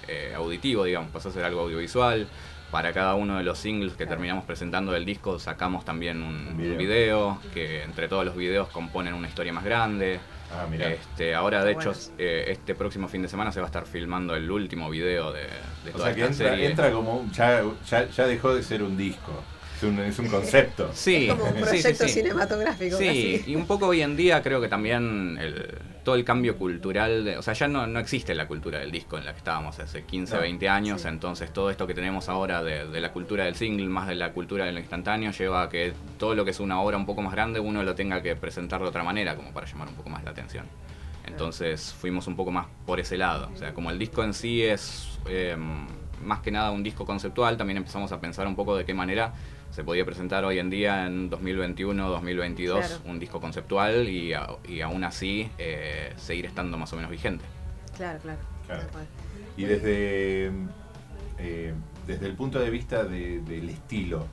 eh, 0.06 0.32
auditivo, 0.36 0.84
digamos, 0.84 1.10
pasó 1.10 1.30
a 1.30 1.32
ser 1.32 1.44
algo 1.44 1.62
audiovisual. 1.62 2.28
Para 2.72 2.92
cada 2.94 3.14
uno 3.16 3.36
de 3.36 3.44
los 3.44 3.58
singles 3.58 3.92
que 3.92 4.06
terminamos 4.06 4.44
presentando 4.44 4.92
del 4.92 5.04
disco 5.04 5.38
sacamos 5.38 5.84
también 5.84 6.22
un, 6.22 6.56
video. 6.56 6.72
un 6.72 6.78
video, 6.78 7.38
que 7.52 7.82
entre 7.82 8.08
todos 8.08 8.24
los 8.24 8.34
videos 8.34 8.68
componen 8.68 9.12
una 9.12 9.28
historia 9.28 9.52
más 9.52 9.62
grande. 9.62 10.18
Ah. 10.50 10.66
Este, 10.74 11.34
ahora, 11.34 11.62
de 11.64 11.72
hecho, 11.72 11.92
eh, 12.18 12.46
este 12.48 12.74
próximo 12.74 13.08
fin 13.08 13.20
de 13.22 13.28
semana 13.28 13.52
se 13.52 13.60
va 13.60 13.66
a 13.66 13.68
estar 13.68 13.84
filmando 13.86 14.34
el 14.34 14.50
último 14.50 14.88
video 14.88 15.32
de, 15.32 15.42
de 15.84 15.90
o 15.90 15.92
toda 15.92 16.06
sea 16.06 16.14
que 16.14 16.20
esta 16.22 16.32
entra, 16.32 16.48
serie. 16.50 16.66
entra 16.70 16.90
como... 16.92 17.16
un- 17.18 17.30
Ya, 17.32 17.62
ya, 17.88 18.08
ya 18.08 18.26
dejó 18.26 18.54
de 18.54 18.62
ser 18.62 18.82
un 18.82 18.96
disco. 18.96 19.32
Es 19.82 19.88
un, 19.88 19.98
es 19.98 20.18
un 20.20 20.28
concepto. 20.28 20.90
Sí, 20.94 21.26
Es 21.28 21.34
como 21.34 21.44
un 21.46 21.50
sí, 21.50 21.58
sí, 21.58 21.62
proyecto 21.82 22.04
sí. 22.04 22.10
cinematográfico. 22.14 22.96
Sí, 22.98 23.06
casi. 23.38 23.50
y 23.50 23.56
un 23.56 23.66
poco 23.66 23.86
hoy 23.88 24.00
en 24.02 24.16
día 24.16 24.40
creo 24.42 24.60
que 24.60 24.68
también 24.68 25.36
el- 25.40 25.78
todo 26.04 26.14
el 26.14 26.24
cambio 26.24 26.56
cultural, 26.56 27.24
de- 27.24 27.36
o 27.36 27.42
sea, 27.42 27.54
ya 27.54 27.66
no, 27.68 27.86
no 27.86 27.98
existe 27.98 28.34
la 28.34 28.46
cultura 28.46 28.78
del 28.80 28.90
disco 28.92 29.18
en 29.18 29.24
la 29.24 29.32
que 29.32 29.38
estábamos 29.38 29.78
hace 29.80 30.02
15, 30.04 30.34
No, 30.36 30.40
20 30.42 30.68
años, 30.68 31.02
sí. 31.02 31.08
entonces 31.08 31.52
todo 31.52 31.70
esto 31.70 31.86
que 31.86 31.94
tenemos 31.94 32.28
ahora 32.28 32.62
de, 32.62 32.86
de 32.88 33.00
la 33.00 33.12
cultura 33.12 33.44
del 33.44 33.54
single 33.56 33.86
más 33.86 34.06
de 34.08 34.14
la 34.16 34.32
cultura 34.32 34.64
del 34.66 34.78
instantáneo 34.78 35.30
lleva 35.32 35.62
a 35.64 35.68
que 35.68 35.92
todo 36.18 36.34
lo 36.34 36.44
que 36.44 36.52
es 36.52 36.60
una 36.60 36.80
obra 36.80 36.96
un 36.96 37.06
poco 37.06 37.22
más 37.22 37.32
grande 37.32 37.58
uno 37.60 37.82
lo 37.82 37.94
tenga 37.94 38.22
que 38.22 38.34
presentar 38.36 38.80
de 38.82 38.88
otra 38.88 39.02
manera 39.04 39.34
como 39.36 39.52
para 39.52 39.66
llamar 39.66 39.88
un 39.88 39.94
poco 39.94 40.10
más 40.10 40.22
la 40.24 40.30
atención. 40.30 40.66
Entonces 41.26 41.94
fuimos 41.98 42.26
un 42.26 42.34
poco 42.36 42.50
más 42.50 42.66
por 42.84 42.98
ese 43.00 43.16
lado, 43.16 43.48
o 43.54 43.56
sea, 43.56 43.72
como 43.72 43.90
el 43.90 43.98
disco 43.98 44.24
en 44.24 44.34
sí 44.34 44.62
es 44.62 45.08
eh, 45.28 45.56
más 46.22 46.40
que 46.40 46.50
nada 46.50 46.70
un 46.70 46.82
disco 46.82 47.04
conceptual, 47.04 47.56
también 47.56 47.76
empezamos 47.78 48.12
a 48.12 48.20
pensar 48.20 48.46
un 48.46 48.56
poco 48.56 48.76
de 48.76 48.84
qué 48.84 48.94
manera 48.94 49.32
se 49.70 49.84
podía 49.84 50.04
presentar 50.04 50.44
hoy 50.44 50.58
en 50.58 50.68
día 50.70 51.06
en 51.06 51.30
2021, 51.30 52.08
2022 52.08 52.78
Claro. 52.86 53.02
un 53.06 53.18
disco 53.18 53.40
conceptual 53.40 54.08
y, 54.08 54.32
a- 54.34 54.48
y 54.68 54.80
aún 54.82 55.02
así 55.04 55.48
eh, 55.58 56.12
seguir 56.16 56.46
estando 56.46 56.76
más 56.78 56.92
o 56.92 56.96
menos 56.96 57.10
vigente. 57.10 57.44
Claro, 57.96 58.18
claro. 58.20 58.38
Claro. 58.66 58.82
Y 59.56 59.64
desde, 59.64 60.50
eh, 61.38 61.74
desde 62.06 62.26
el 62.26 62.34
punto 62.34 62.58
de 62.58 62.70
vista 62.70 63.04
de- 63.04 63.40
del 63.40 63.68
estilo, 63.70 64.26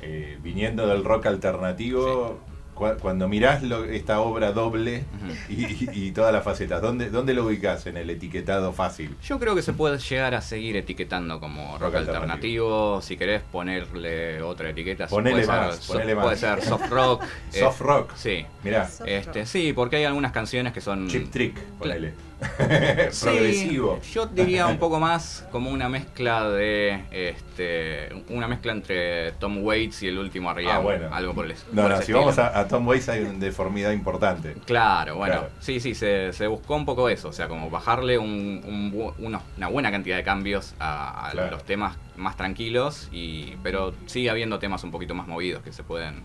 eh, 0.00 0.38
viniendo 0.42 0.86
del 0.86 1.04
rock 1.04 1.26
alternativo, 1.26 2.40
cuando 2.74 3.28
mirás 3.28 3.62
lo- 3.62 3.84
esta 3.84 4.20
obra 4.20 4.52
doble 4.52 5.04
y, 5.48 5.64
y- 5.66 5.88
y 5.92 6.12
todas 6.12 6.32
las 6.32 6.42
facetas, 6.42 6.82
¿dónde, 6.82 7.10
¿dónde 7.10 7.32
lo 7.34 7.44
ubicás 7.46 7.86
en 7.86 7.96
el 7.96 8.10
etiquetado 8.10 8.72
fácil? 8.72 9.14
Yo 9.22 9.38
creo 9.38 9.54
que 9.54 9.62
se 9.62 9.72
puede 9.72 9.98
llegar 9.98 10.34
a 10.34 10.40
seguir 10.40 10.76
etiquetando 10.76 11.38
como 11.38 11.72
rock, 11.78 11.92
Rock 11.92 11.94
alternativo. 11.96 13.00
Si 13.02 13.16
querés 13.16 13.42
ponerle 13.42 14.42
otra 14.42 14.70
etiqueta, 14.70 15.06
Ponele 15.06 15.44
puede, 15.44 15.46
más, 15.46 15.76
ser, 15.76 15.86
ponele 15.94 16.14
puede 16.14 16.26
más. 16.28 16.38
ser 16.40 16.62
soft 16.62 16.90
rock. 16.90 17.22
eh, 17.52 17.58
Soft 17.60 17.80
rock, 17.80 18.12
Sí. 18.16 18.44
mirá, 18.64 18.88
Soft 18.88 19.08
Este, 19.08 19.38
rock. 19.40 19.46
sí, 19.48 19.72
porque 19.72 19.96
hay 19.96 20.04
algunas 20.04 20.32
canciones 20.32 20.72
que 20.72 20.80
son. 20.80 21.06
chip 21.08 21.30
trick, 21.30 21.58
ponele. 21.78 22.14
Sí, 23.12 23.24
Progresivo. 23.26 24.00
Yo 24.12 24.26
diría 24.26 24.66
un 24.66 24.78
poco 24.80 24.98
más 24.98 25.46
como 25.52 25.70
una 25.70 25.88
mezcla 25.88 26.48
de. 26.50 27.04
Este, 27.12 28.08
una 28.30 28.48
mezcla 28.48 28.72
entre 28.72 29.30
Tom 29.32 29.62
Waits 29.64 30.02
y 30.02 30.08
el 30.08 30.18
último 30.18 30.50
R.E.M. 30.50 30.72
Ah, 30.72 30.78
bueno. 30.80 31.08
Algo 31.12 31.34
por 31.34 31.46
el 31.46 31.54
No, 31.72 31.82
por 31.82 31.90
no, 31.92 32.02
si 32.02 32.12
vamos 32.12 32.38
a, 32.40 32.58
a 32.62 32.68
Tom 32.68 32.86
Waits 32.88 33.08
hay 33.08 33.20
una 33.22 33.38
deformidad 33.38 33.92
importante. 33.92 34.54
Claro, 34.66 35.16
bueno, 35.16 35.34
Claro. 35.40 35.50
sí, 35.60 35.80
sí, 35.80 35.94
se, 35.94 36.32
se 36.32 36.46
buscó 36.46 36.76
un 36.76 36.84
poco 36.86 37.08
eso, 37.08 37.28
o 37.28 37.32
sea, 37.32 37.48
como 37.48 37.70
bajarle 37.70 38.18
un, 38.18 38.60
un 38.64 39.12
una 39.18 39.68
buena 39.68 39.90
cantidad 39.90 40.16
de 40.16 40.24
cambios 40.24 40.74
a, 40.78 41.28
a 41.28 41.30
Claro. 41.32 41.50
los 41.52 41.64
temas 41.64 41.96
más 42.16 42.36
tranquilos, 42.36 43.08
y, 43.12 43.54
pero 43.62 43.94
sigue 44.06 44.30
habiendo 44.30 44.58
temas 44.58 44.82
un 44.84 44.90
poquito 44.90 45.14
más 45.14 45.26
movidos 45.28 45.62
que 45.62 45.72
se 45.72 45.82
pueden 45.82 46.22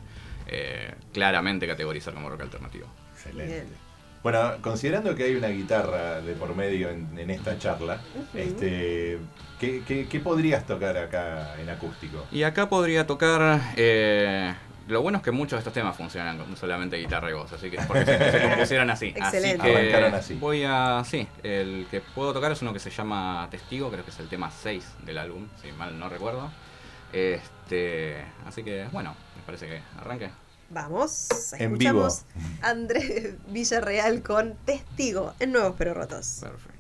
eh, 0.48 0.94
claramente 1.14 1.68
categorizar 1.68 2.14
como 2.14 2.30
rock 2.30 2.42
alternativo. 2.42 2.88
Excelente. 3.14 3.54
Bien. 3.54 3.88
Bueno, 4.24 4.54
considerando 4.62 5.16
que 5.16 5.24
hay 5.24 5.36
una 5.36 5.48
guitarra 5.50 6.20
de 6.22 6.34
por 6.34 6.54
medio 6.56 6.90
en, 6.90 7.08
en 7.18 7.30
esta 7.30 7.58
charla, 7.58 8.00
este, 8.34 9.20
¿qué, 9.60 9.84
qué, 9.88 10.08
qué 10.10 10.20
podrías 10.20 10.66
tocar 10.66 10.98
acá 10.98 11.56
en 11.62 11.70
acústico? 11.70 12.26
Y 12.32 12.44
acá 12.44 12.68
podría 12.68 13.06
tocar. 13.08 13.62
eh, 13.78 14.54
lo 14.88 15.02
bueno 15.02 15.18
es 15.18 15.24
que 15.24 15.32
muchos 15.32 15.58
de 15.58 15.60
estos 15.60 15.74
temas 15.74 15.96
funcionan 15.96 16.38
con 16.38 16.56
solamente 16.58 16.98
guitarra 16.98 17.30
y 17.30 17.34
voz, 17.34 17.52
así 17.54 17.70
que 17.70 17.78
porque 17.88 18.06
se, 18.06 18.32
se 18.32 18.42
compusieron 18.42 18.90
así. 18.90 19.08
Excelente. 19.16 19.62
Así 19.62 19.72
que 19.72 19.78
Arrancaron 19.78 20.14
así. 20.16 20.34
Voy 20.36 20.64
a. 20.66 21.04
Sí, 21.06 21.28
el 21.44 21.88
que 21.92 22.02
puedo 22.02 22.34
tocar 22.34 22.52
es 22.52 22.62
uno 22.62 22.74
que 22.74 22.80
se 22.80 22.90
llama 22.90 23.48
Testigo, 23.52 23.90
creo 23.92 24.04
que 24.04 24.12
es 24.12 24.20
el 24.20 24.30
tema 24.30 24.52
6 24.52 24.86
del 25.06 25.18
álbum, 25.18 25.48
si 25.62 25.72
mal 25.72 25.98
no 26.00 26.10
recuerdo. 26.10 26.52
Este, 27.14 28.24
así 28.46 28.64
que 28.64 28.88
bueno, 28.92 29.16
me 29.36 29.44
parece 29.44 29.68
que 29.68 29.82
arranque. 30.00 30.30
Vamos, 30.70 31.54
En 31.54 31.72
escuchamos 31.72 32.24
a 32.62 32.70
Andrés 32.72 33.36
Villarreal 33.48 34.22
con 34.22 34.56
Testigo 34.66 35.34
en 35.40 35.54
Nuevos 35.54 35.76
Pero 35.78 35.94
Rotos. 35.94 36.40
Perfecto. 36.42 36.77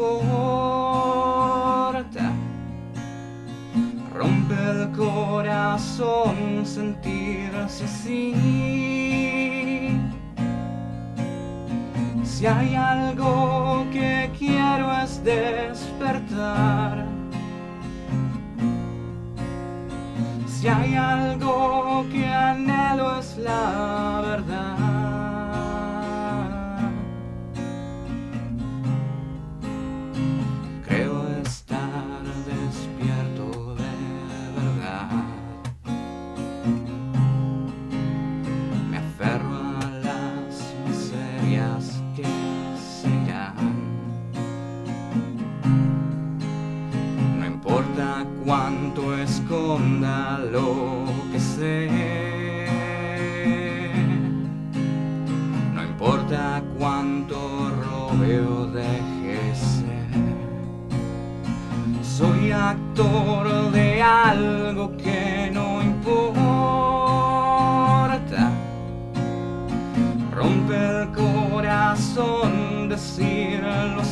Rompe 4.14 4.54
el 4.54 4.92
corazón 4.92 6.66
sentirse 6.66 7.86
así. 7.86 8.34
Si 12.24 12.46
hay 12.46 12.76
algo 12.76 13.86
que 13.92 14.30
quiero 14.38 14.92
es 15.04 15.24
despertar. 15.24 17.06
Si 20.48 20.68
hay 20.68 20.96
algo 20.96 22.06
que 22.12 22.26
anhelo 22.28 23.20
es 23.20 23.38
la 23.38 24.22
verdad. 24.24 24.91
Esconda 49.24 50.40
lo 50.52 51.06
que 51.32 51.40
sé. 51.40 51.90
No 55.74 55.82
importa 55.84 56.64
cuánto 56.78 57.38
robe 57.84 58.42
o 58.42 58.66
deje 58.68 59.56
ser. 59.56 60.12
Soy 62.04 62.52
actor 62.52 63.72
de 63.72 64.02
algo 64.02 64.96
que 64.98 65.50
no 65.54 65.82
importa. 65.82 66.42
Rompe 70.32 70.76
el 70.76 71.12
corazón 71.12 72.90
decirlo 72.90 74.04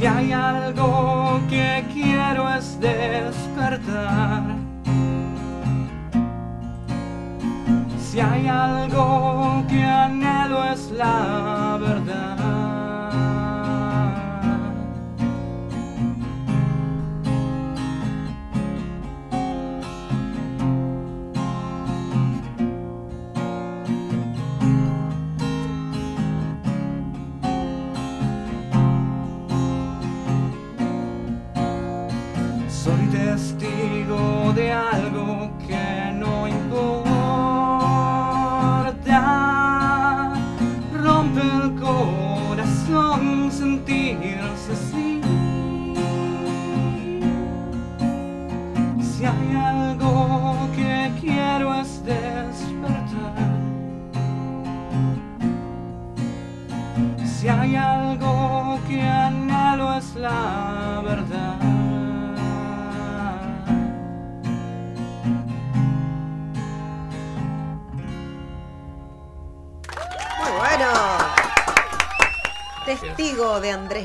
Si 0.00 0.06
hay 0.06 0.32
algo 0.32 1.42
que 1.50 1.84
quiero 1.92 2.48
es 2.54 2.80
despertar. 2.80 4.44
Si 7.98 8.18
hay 8.18 8.48
algo 8.48 9.62
que 9.68 9.84
anhelo 9.84 10.64
es 10.72 10.90
la 10.92 11.69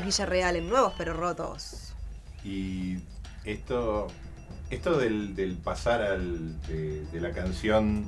Villarreal 0.06 0.56
en 0.56 0.68
Nuevos 0.68 0.94
pero 0.96 1.12
Rotos. 1.14 1.94
Y 2.44 2.98
esto, 3.44 4.08
esto 4.70 4.98
del, 4.98 5.34
del 5.34 5.56
pasar 5.56 6.02
al, 6.02 6.60
de, 6.62 7.04
de 7.06 7.20
la 7.20 7.32
canción 7.32 8.06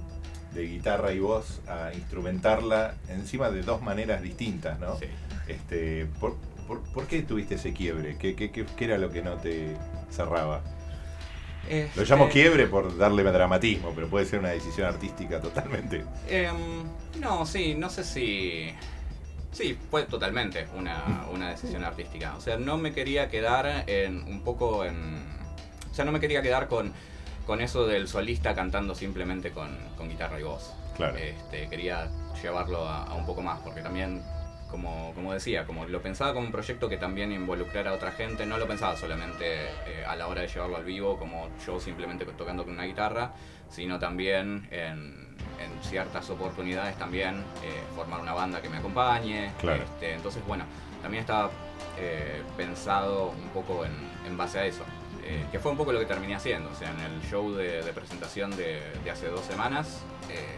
de 0.55 0.67
guitarra 0.67 1.13
y 1.13 1.19
voz 1.21 1.61
a 1.69 1.93
instrumentarla 1.95 2.95
encima 3.09 3.51
de 3.51 3.63
dos 3.63 3.83
maneras 3.83 4.23
distintas, 4.23 4.79
¿no? 4.81 4.97
Sí. 4.99 5.07
Este, 5.47 6.07
¿por, 6.21 6.37
por, 6.67 6.81
por 6.93 7.07
qué 7.07 7.23
tuviste 7.23 7.57
ese 7.57 7.73
quiebre? 7.73 8.17
¿Qué, 8.19 8.35
qué, 8.35 8.51
qué- 8.51 8.67
qué 8.67 8.85
era 8.85 8.99
lo 8.99 9.11
que 9.11 9.23
no 9.23 9.37
te 9.39 9.77
cerraba? 10.11 10.63
Lo 11.95 12.05
llamo 12.05 12.25
Este, 12.25 12.33
quiebre 12.33 12.67
por 12.67 12.97
darle 12.97 13.23
dramatismo, 13.25 13.93
pero 13.95 14.09
puede 14.09 14.25
ser 14.27 14.39
una 14.39 14.51
decisión 14.51 14.87
artística 14.87 15.41
totalmente. 15.41 16.05
Em, 16.29 16.85
no, 17.21 17.45
sí, 17.47 17.75
no 17.75 17.91
sé 17.91 18.05
si. 18.05 18.75
Sí, 19.59 19.77
fue 19.91 20.05
totalmente 20.05 20.69
una, 20.77 21.25
una 21.33 21.51
decisión 21.51 21.83
artística. 21.83 22.37
O 22.37 22.41
sea, 22.41 22.59
no 22.59 22.79
me 22.79 22.93
quería 22.93 23.29
quedar 23.29 23.83
en 23.89 24.23
un 24.23 24.45
poco 24.45 24.85
en. 24.85 24.95
O 25.91 25.93
sea, 25.93 26.05
no 26.05 26.13
me 26.13 26.21
quería 26.21 26.43
quedar 26.43 26.69
con, 26.69 26.93
con 27.45 27.61
eso 27.61 27.85
del 27.85 28.07
solista 28.07 28.55
cantando 28.55 28.95
simplemente 28.95 29.51
con, 29.51 29.77
con 29.97 30.09
guitarra 30.09 30.39
y 30.39 30.45
voz. 30.45 30.73
Claro. 30.97 31.17
Este, 31.17 31.69
quería 31.69 32.09
llevarlo 32.41 32.87
a, 32.87 33.03
a 33.03 33.15
un 33.15 33.27
poco 33.27 33.43
más, 33.43 33.59
porque 33.59 33.81
también, 33.83 34.23
como, 34.71 35.13
como 35.15 35.33
decía, 35.33 35.67
como 35.67 35.87
lo 35.87 36.01
pensaba 36.03 36.33
como 36.35 36.47
un 36.47 36.53
proyecto 36.53 36.89
que 36.89 36.97
también 36.97 37.33
involucrara 37.33 37.91
a 37.91 37.95
otra 37.95 38.13
gente, 38.13 38.47
no 38.47 38.59
lo 38.59 38.67
pensaba 38.67 38.97
solamente 38.97 39.67
eh, 39.87 40.05
a 40.07 40.15
la 40.17 40.29
hora 40.29 40.43
de 40.43 40.49
llevarlo 40.49 40.77
al 40.77 40.85
vivo, 40.85 41.19
como 41.19 41.49
yo 41.67 41.81
simplemente 41.81 42.25
tocando 42.27 42.65
con 42.65 42.75
una 42.75 42.85
guitarra, 42.85 43.33
sino 43.71 43.99
también 43.99 44.69
en, 44.71 45.37
en 45.59 45.83
ciertas 45.83 46.31
oportunidades 46.31 46.97
también 46.97 47.37
eh, 47.63 47.83
formar 47.97 48.21
una 48.21 48.33
banda 48.35 48.63
que 48.63 48.69
me 48.69 48.79
acompañe. 48.79 49.53
Claro. 49.61 49.83
Este, 49.83 50.15
entonces, 50.15 50.43
bueno, 50.47 50.65
también 51.03 51.23
estaba 51.23 51.51
eh, 51.99 52.43
pensado 52.57 53.31
un 53.31 53.49
poco 53.51 53.85
en, 53.85 53.93
en 54.27 54.37
base 54.37 54.59
a 54.59 54.65
eso. 54.67 54.85
eh, 55.29 55.45
que 55.53 55.59
fue 55.59 55.71
un 55.71 55.77
poco 55.77 55.93
lo 55.93 55.99
que 56.01 56.07
terminé 56.07 56.35
haciendo. 56.35 56.71
O 56.71 56.75
sea, 56.75 56.91
en 56.91 57.01
el 57.01 57.23
show 57.23 57.53
de, 57.53 57.83
de 57.83 57.93
presentación 57.93 58.51
de, 58.57 58.81
de 59.05 59.11
hace 59.11 59.27
dos 59.29 59.45
semanas 59.45 60.01
eh, 60.31 60.57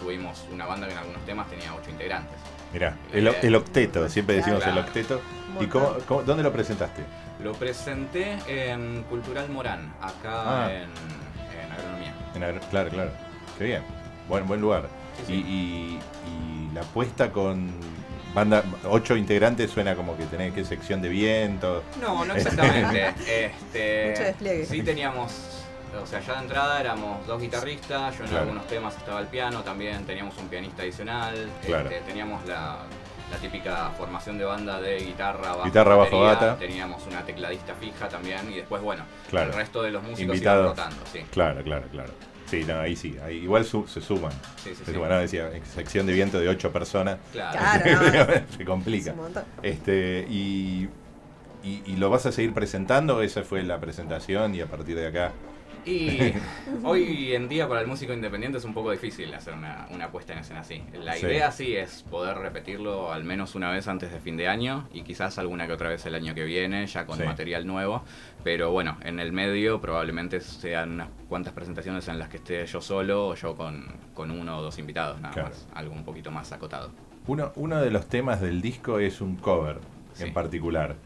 tuvimos 0.00 0.44
una 0.50 0.66
banda 0.66 0.86
que 0.86 0.92
en 0.94 0.98
algunos 0.98 1.24
temas 1.26 1.48
tenía 1.48 1.74
ocho 1.74 1.90
integrantes. 1.90 2.38
Mirá, 2.72 2.96
el, 3.12 3.28
el 3.28 3.54
octeto, 3.54 4.08
siempre 4.08 4.36
decimos 4.36 4.66
el 4.66 4.78
octeto. 4.78 5.20
¿Y 5.60 5.66
cómo, 5.66 5.94
cómo- 6.06 6.22
dónde 6.22 6.42
lo 6.42 6.52
presentaste? 6.52 7.02
Lo 7.42 7.52
presenté 7.54 8.36
en 8.46 9.02
Cultural 9.04 9.48
Morán, 9.48 9.92
acá 10.00 10.64
Ah. 10.66 10.72
en, 10.72 10.82
en 10.82 11.72
Agronomía. 11.72 12.14
En 12.34 12.42
Agro- 12.44 12.60
claro, 12.70 12.90
claro. 12.90 13.10
Qué 13.58 13.64
bien. 13.64 13.82
Buen, 14.28 14.46
buen 14.46 14.60
lugar. 14.60 14.88
Sí, 15.26 15.32
Y, 15.32 15.36
sí. 15.36 15.44
y- 15.48 16.70
y 16.70 16.74
la 16.74 16.82
puesta 16.82 17.30
con 17.32 17.70
banda, 18.34 18.62
ocho 18.84 19.16
integrantes 19.16 19.70
suena 19.70 19.94
como 19.94 20.14
que 20.18 20.24
tenés 20.26 20.52
que 20.52 20.64
sección 20.64 21.00
de 21.00 21.08
viento. 21.08 21.82
No, 22.02 22.24
no 22.26 22.34
exactamente. 22.36 23.06
este, 23.28 24.10
Mucho 24.10 24.22
despliegue. 24.24 24.66
Sí 24.66 24.82
teníamos, 24.82 25.64
o 26.02 26.06
sea, 26.06 26.20
ya 26.20 26.34
de 26.34 26.40
entrada 26.42 26.80
éramos 26.80 27.26
dos 27.26 27.40
guitarristas, 27.40 28.16
yo 28.18 28.24
en 28.24 28.30
Claro. 28.30 28.42
algunos 28.44 28.66
temas 28.66 28.96
estaba 28.96 29.20
el 29.20 29.26
piano, 29.26 29.60
también 29.62 30.04
teníamos 30.04 30.36
un 30.38 30.48
pianista 30.48 30.82
adicional, 30.82 31.34
Claro. 31.64 31.88
este, 31.90 32.00
teníamos 32.02 32.44
la, 32.46 32.78
la 33.30 33.36
típica 33.38 33.90
formación 33.96 34.38
de 34.38 34.44
banda 34.44 34.80
de 34.80 34.98
guitarra, 34.98 35.50
bajo, 35.52 35.64
Guitarra, 35.64 35.96
bajo, 35.96 36.20
batería, 36.20 36.46
bata. 36.48 36.58
Teníamos 36.58 37.06
una 37.06 37.22
tecladista 37.24 37.74
fija 37.74 38.08
también 38.08 38.50
y 38.52 38.56
después, 38.56 38.82
bueno, 38.82 39.04
Claro. 39.30 39.50
el 39.50 39.56
resto 39.56 39.82
de 39.82 39.90
los 39.90 40.02
músicos 40.02 40.34
Invitados. 40.36 40.64
iban 40.76 40.76
rotando, 40.90 41.02
sí. 41.12 41.20
Claro, 41.30 41.62
claro, 41.62 41.86
claro. 41.90 42.12
Sí, 42.46 42.62
no, 42.64 42.78
ahí 42.78 42.94
sí. 42.94 43.16
Ahí 43.24 43.38
igual 43.38 43.64
su- 43.64 43.88
se 43.88 44.00
suman. 44.00 44.30
Sí, 44.62 44.70
sí, 44.70 44.74
se 44.76 44.84
sí. 44.84 44.92
suman, 44.92 45.08
no, 45.10 45.18
decía, 45.18 45.50
sección 45.74 46.06
de 46.06 46.12
viento 46.12 46.38
de 46.38 46.48
ocho 46.48 46.70
personas. 46.72 47.18
Claro. 47.32 47.58
Claro, 47.58 47.90
no. 48.40 48.46
se 48.56 48.64
complica. 48.64 49.10
Es 49.10 49.16
un 49.16 49.22
montón. 49.24 49.44
Este, 49.64 50.24
y, 50.30 50.88
y, 51.64 51.82
y 51.86 51.96
lo 51.96 52.08
vas 52.08 52.24
a 52.26 52.30
seguir 52.30 52.54
presentando, 52.54 53.20
esa 53.22 53.42
fue 53.42 53.64
la 53.64 53.80
presentación 53.80 54.54
y 54.54 54.60
a 54.60 54.66
partir 54.66 54.94
de 54.94 55.08
acá. 55.08 55.32
Y 55.86 56.32
hoy 56.84 57.32
en 57.34 57.48
día 57.48 57.68
para 57.68 57.80
el 57.80 57.86
músico 57.86 58.12
independiente 58.12 58.58
es 58.58 58.64
un 58.64 58.74
poco 58.74 58.90
difícil 58.90 59.32
hacer 59.32 59.54
una, 59.54 59.86
una 59.94 60.10
puesta 60.10 60.32
en 60.32 60.40
escena 60.40 60.60
así. 60.60 60.82
La 61.02 61.14
Sí. 61.14 61.26
idea 61.26 61.52
sí 61.52 61.76
es 61.76 62.02
poder 62.10 62.36
repetirlo 62.38 63.12
al 63.12 63.22
menos 63.24 63.54
una 63.54 63.70
vez 63.70 63.86
antes 63.86 64.10
de 64.10 64.18
fin 64.18 64.36
de 64.36 64.48
año 64.48 64.88
y 64.92 65.02
quizás 65.02 65.38
alguna 65.38 65.66
que 65.66 65.72
otra 65.72 65.88
vez 65.88 66.04
el 66.06 66.14
año 66.16 66.34
que 66.34 66.44
viene, 66.44 66.86
ya 66.86 67.06
con 67.06 67.18
Sí. 67.18 67.24
material 67.24 67.66
nuevo. 67.66 68.02
Pero 68.42 68.72
bueno, 68.72 68.98
en 69.04 69.20
el 69.20 69.32
medio 69.32 69.80
probablemente 69.80 70.40
sean 70.40 70.92
unas 70.94 71.08
cuantas 71.28 71.52
presentaciones 71.52 72.08
en 72.08 72.18
las 72.18 72.28
que 72.28 72.38
esté 72.38 72.66
yo 72.66 72.80
solo 72.80 73.28
o 73.28 73.34
yo 73.36 73.54
con, 73.54 73.86
con 74.12 74.30
uno 74.32 74.58
o 74.58 74.62
dos 74.62 74.78
invitados, 74.78 75.20
nada 75.20 75.32
Claro. 75.34 75.48
más. 75.50 75.68
Algo 75.74 75.94
un 75.94 76.04
poquito 76.04 76.30
más 76.32 76.50
acotado. 76.52 76.90
Uno, 77.28 77.52
uno 77.56 77.80
de 77.80 77.90
los 77.90 78.08
temas 78.08 78.40
del 78.40 78.60
disco 78.60 78.98
es 78.98 79.20
un 79.20 79.36
cover 79.36 79.78
Sí. 80.14 80.24
en 80.24 80.32
particular. 80.32 80.96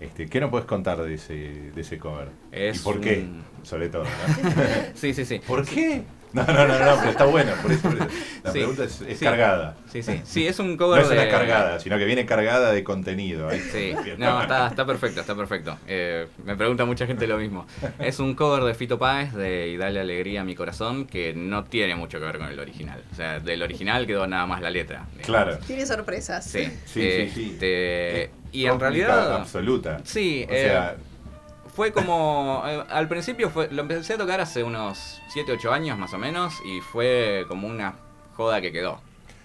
Este, 0.00 0.26
¿Qué 0.28 0.40
nos 0.40 0.50
puedes 0.50 0.66
contar 0.66 1.00
de 1.02 1.14
ese, 1.14 1.34
de 1.74 1.80
ese 1.80 1.98
cover? 1.98 2.28
Es 2.50 2.80
¿Y 2.80 2.84
por 2.84 3.00
qué? 3.00 3.18
un- 3.20 3.44
Sobre 3.62 3.88
todo, 3.90 4.04
¿no? 4.04 4.10
Sí, 4.94 5.12
sí, 5.12 5.24
sí. 5.26 5.40
¿Por 5.46 5.64
qué? 5.66 6.02
No, 6.32 6.44
no, 6.44 6.66
no, 6.66 6.78
no, 6.78 6.96
pero 6.98 7.10
está 7.10 7.24
bueno. 7.24 7.52
Por 7.60 7.72
eso, 7.72 7.82
por 7.88 7.96
eso. 7.96 8.06
La 8.44 8.52
Sí, 8.52 8.58
pregunta 8.58 8.84
es, 8.84 9.00
es 9.00 9.18
sí. 9.18 9.24
cargada. 9.24 9.76
Sí, 9.90 10.02
sí. 10.02 10.20
Sí, 10.24 10.46
es 10.46 10.58
un 10.60 10.72
No 10.72 10.76
cover 10.76 11.02
es 11.02 11.10
una 11.10 11.22
de- 11.22 11.28
cargada, 11.28 11.80
sino 11.80 11.98
que 11.98 12.04
viene 12.04 12.24
cargada 12.24 12.72
de 12.72 12.84
contenido. 12.84 13.48
Ahí. 13.48 13.60
Sí, 13.72 13.94
no, 14.18 14.40
está, 14.42 14.68
está 14.68 14.86
perfecto, 14.86 15.20
está 15.20 15.34
perfecto. 15.34 15.76
Eh, 15.88 16.26
me 16.44 16.54
pregunta 16.56 16.84
mucha 16.84 17.06
gente 17.06 17.26
lo 17.26 17.36
mismo. 17.38 17.66
Es 17.98 18.18
un 18.20 18.34
cover 18.34 18.62
de 18.62 18.74
Fito 18.74 18.98
Páez 18.98 19.32
de 19.34 19.68
Y 19.68 19.76
Dale 19.76 20.00
Alegría 20.00 20.42
a 20.42 20.44
mi 20.44 20.54
corazón 20.54 21.06
que 21.06 21.32
no 21.34 21.64
tiene 21.64 21.94
mucho 21.96 22.18
que 22.20 22.26
ver 22.26 22.38
con 22.38 22.48
el 22.48 22.58
original. 22.60 23.02
O 23.12 23.16
sea, 23.16 23.40
del 23.40 23.62
original 23.62 24.06
quedó 24.06 24.26
nada 24.26 24.46
más 24.46 24.60
la 24.62 24.70
letra. 24.70 25.06
digamos. 25.16 25.26
Claro. 25.26 25.58
Tiene 25.66 25.84
sorpresas. 25.86 26.44
Sí, 26.44 26.64
Sí, 26.86 27.02
sí, 27.02 27.30
sí. 27.34 27.50
este, 27.54 28.30
Y 28.52 28.66
en 28.66 28.78
realidad... 28.78 29.34
Absoluta. 29.36 30.00
Sí, 30.04 30.46
O 30.48 30.52
eh, 30.52 30.62
sea, 30.68 30.96
fue 31.74 31.92
como. 31.92 32.62
eh, 32.66 32.82
al 32.90 33.08
principio 33.08 33.50
fue, 33.50 33.68
lo 33.70 33.82
empecé 33.82 34.14
a 34.14 34.18
tocar 34.18 34.40
hace 34.40 34.62
unos 34.62 35.20
7, 35.28 35.52
8 35.52 35.72
años 35.72 35.98
más 35.98 36.12
o 36.14 36.18
menos 36.18 36.54
y 36.64 36.80
fue 36.80 37.44
como 37.48 37.66
una 37.68 37.94
joda 38.36 38.60
que 38.60 38.72
quedó, 38.72 39.00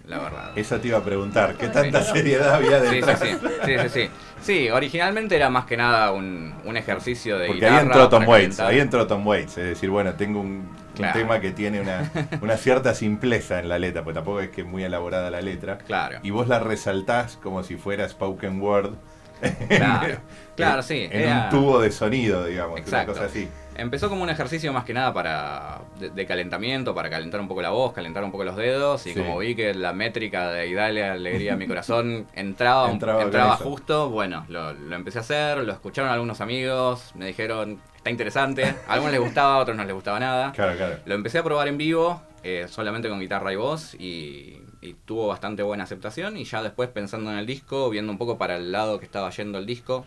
la 0.07 0.19
verdad. 0.19 0.51
esa 0.57 0.79
te 0.79 0.87
iba 0.89 0.97
a 0.99 1.03
preguntar. 1.03 1.55
¿Qué 1.55 1.67
Sí. 1.67 1.71
tanta 1.71 2.01
seriedad 2.03 2.55
había 2.55 2.79
Sí, 2.81 2.87
sí, 2.87 2.95
detrás? 2.95 3.19
sí, 3.19 3.27
sí, 3.65 3.71
sí, 3.83 3.89
sí. 3.89 4.09
Sí, 4.41 4.69
originalmente 4.69 5.35
era 5.35 5.49
más 5.49 5.65
que 5.65 5.75
nada 5.75 6.11
un, 6.11 6.53
un 6.65 6.77
ejercicio 6.77 7.39
de 7.39 7.47
Porque 7.47 7.61
guitarra. 7.61 7.77
ahí 7.79 7.83
entró 7.85 8.09
Tom 8.09 8.27
Waits, 8.27 8.59
ahí 8.59 8.79
entró 8.79 9.07
Tom 9.07 9.25
Waits, 9.25 9.57
es 9.57 9.65
decir, 9.69 9.89
bueno, 9.89 10.13
tengo 10.13 10.39
un, 10.39 10.69
un 10.99 11.11
tema 11.13 11.39
que 11.39 11.51
tiene 11.51 11.81
una, 11.81 12.11
una 12.41 12.55
cierta 12.55 12.93
simpleza 12.93 13.59
en 13.59 13.69
la 13.69 13.79
letra, 13.79 14.03
porque 14.03 14.15
tampoco 14.15 14.41
es 14.41 14.49
que 14.49 14.61
es 14.61 14.67
muy 14.67 14.83
elaborada 14.83 15.31
la 15.31 15.41
letra, 15.41 15.79
Claro, 15.79 16.19
y 16.21 16.29
vos 16.29 16.47
la 16.47 16.59
resaltás 16.59 17.37
como 17.41 17.63
si 17.63 17.75
fuera 17.75 18.07
spoken 18.07 18.61
word. 18.61 18.93
claro, 19.69 20.17
claro, 20.55 20.81
sí. 20.83 21.07
En 21.11 21.21
era- 21.21 21.43
un 21.45 21.49
tubo 21.49 21.79
de 21.81 21.91
sonido, 21.91 22.45
digamos, 22.45 22.79
Exacto. 22.79 23.11
una 23.11 23.21
cosa 23.21 23.31
así. 23.31 23.47
Empezó 23.77 24.07
como 24.07 24.23
un 24.23 24.29
ejercicio 24.29 24.71
más 24.71 24.85
que 24.85 24.93
nada 24.93 25.13
para 25.13 25.81
de, 25.99 26.09
de 26.09 26.25
calentamiento, 26.25 26.95
para 26.95 27.09
calentar 27.09 27.41
un 27.41 27.47
poco 27.49 27.61
la 27.61 27.71
voz, 27.71 27.91
calentar 27.91 28.23
un 28.23 28.31
poco 28.31 28.45
los 28.45 28.55
dedos 28.55 29.05
y 29.05 29.13
Sí. 29.13 29.19
como 29.19 29.37
vi 29.39 29.53
que 29.53 29.73
la 29.73 29.91
métrica 29.91 30.49
de 30.51 30.67
y 30.67 30.73
dale 30.73 31.03
alegría 31.03 31.53
a 31.53 31.57
mi 31.57 31.67
corazón 31.67 32.25
entraba, 32.35 32.89
Entraba 32.89 33.23
entraba, 33.23 33.57
justo, 33.57 34.09
bueno, 34.09 34.45
lo, 34.47 34.71
lo 34.73 34.95
empecé 34.95 35.17
a 35.17 35.21
hacer, 35.21 35.57
lo 35.57 35.73
escucharon 35.73 36.09
algunos 36.09 36.39
amigos, 36.39 37.11
me 37.15 37.25
dijeron, 37.27 37.81
está 37.97 38.09
interesante, 38.09 38.63
a 38.87 38.93
algunos 38.93 39.11
les 39.11 39.21
gustaba, 39.21 39.55
a 39.55 39.57
otros 39.57 39.75
no 39.75 39.83
les 39.83 39.93
gustaba 39.93 40.21
nada. 40.21 40.53
Claro, 40.53 40.77
claro. 40.77 40.95
Lo 41.05 41.15
empecé 41.15 41.39
a 41.39 41.43
probar 41.43 41.67
en 41.67 41.77
vivo, 41.77 42.21
eh, 42.43 42.67
solamente 42.69 43.09
con 43.09 43.19
guitarra 43.19 43.51
y 43.51 43.57
voz, 43.57 43.93
y, 43.95 44.61
y 44.89 44.95
tuvo 45.05 45.27
bastante 45.27 45.63
buena 45.63 45.83
aceptación. 45.85 46.37
Y 46.37 46.43
ya 46.45 46.61
después 46.63 46.89
pensando 46.89 47.31
en 47.31 47.37
el 47.37 47.45
disco, 47.45 47.89
viendo 47.89 48.11
un 48.11 48.17
poco 48.17 48.37
para 48.37 48.55
el 48.57 48.71
lado 48.71 48.99
que 48.99 49.05
estaba 49.05 49.29
yendo 49.31 49.57
el 49.57 49.65
disco, 49.65 50.05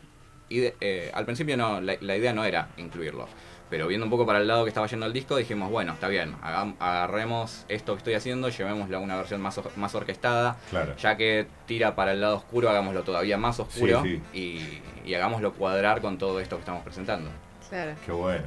y 0.48 0.58
de- 0.58 0.76
eh, 0.80 1.10
al 1.14 1.24
principio 1.24 1.56
no, 1.56 1.80
la, 1.80 1.96
la 2.00 2.16
idea 2.16 2.32
no 2.32 2.44
era 2.44 2.68
incluirlo. 2.78 3.26
Pero 3.70 3.86
viendo 3.86 4.06
un 4.06 4.10
poco 4.10 4.24
para 4.24 4.38
el 4.38 4.48
lado 4.48 4.64
que 4.64 4.68
estaba 4.70 4.86
yendo 4.86 5.04
el 5.04 5.12
disco, 5.12 5.36
dijimos, 5.36 5.70
bueno, 5.70 5.92
está 5.92 6.08
bien, 6.08 6.34
agarremos 6.42 7.66
esto 7.68 7.92
que 7.92 7.98
estoy 7.98 8.14
haciendo, 8.14 8.48
llevémoslo 8.48 8.96
a 8.96 9.00
una 9.00 9.16
versión 9.16 9.42
más, 9.42 9.60
más 9.76 9.94
orquestada, 9.94 10.56
Claro. 10.70 10.96
ya 10.96 11.16
que 11.18 11.46
tira 11.66 11.94
para 11.94 12.12
el 12.12 12.20
lado 12.22 12.36
oscuro, 12.36 12.70
hagámoslo 12.70 13.02
todavía 13.02 13.36
más 13.36 13.60
oscuro 13.60 14.02
Sí, 14.02 14.22
Y, 14.32 14.80
y 15.08 15.14
hagámoslo 15.14 15.52
cuadrar 15.52 16.00
con 16.00 16.16
todo 16.16 16.40
esto 16.40 16.56
que 16.56 16.60
estamos 16.60 16.82
presentando. 16.82 17.28
Claro. 17.68 17.92
Qué 18.06 18.12
bueno. 18.12 18.44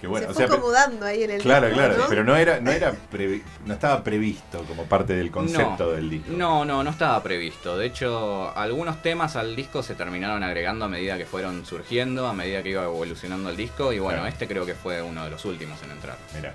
Qué 0.00 0.06
bueno. 0.06 0.26
Se 0.26 0.30
O 0.30 0.34
fue 0.34 0.42
sea, 0.42 0.46
pe- 0.48 0.54
acomodando 0.54 1.06
ahí 1.06 1.22
en 1.24 1.30
el 1.32 1.42
claro, 1.42 1.66
disco, 1.66 1.78
claro, 1.80 1.96
¿no? 1.98 2.04
pero 2.08 2.22
no 2.24 2.36
era, 2.36 2.60
no 2.60 2.70
era 2.70 2.92
previ- 3.12 3.42
no 3.66 3.74
estaba 3.74 4.04
previsto 4.04 4.62
como 4.64 4.84
parte 4.84 5.14
del 5.14 5.30
concepto 5.32 5.86
No, 5.86 5.90
del 5.90 6.08
disco. 6.10 6.28
No, 6.30 6.64
no, 6.64 6.84
no 6.84 6.90
estaba 6.90 7.20
previsto. 7.22 7.76
De 7.76 7.86
hecho, 7.86 8.56
algunos 8.56 9.02
temas 9.02 9.34
al 9.34 9.56
disco 9.56 9.82
se 9.82 9.94
terminaron 9.96 10.42
agregando 10.44 10.84
a 10.84 10.88
medida 10.88 11.18
que 11.18 11.26
fueron 11.26 11.66
surgiendo, 11.66 12.28
a 12.28 12.32
medida 12.32 12.62
que 12.62 12.70
iba 12.70 12.84
evolucionando 12.84 13.50
el 13.50 13.56
disco. 13.56 13.92
Y 13.92 13.98
bueno, 13.98 14.20
Claro. 14.20 14.32
este 14.32 14.46
creo 14.46 14.64
que 14.64 14.74
fue 14.74 15.02
uno 15.02 15.24
de 15.24 15.30
los 15.30 15.44
últimos 15.44 15.82
en 15.82 15.90
entrar. 15.90 16.16
Mirá, 16.36 16.54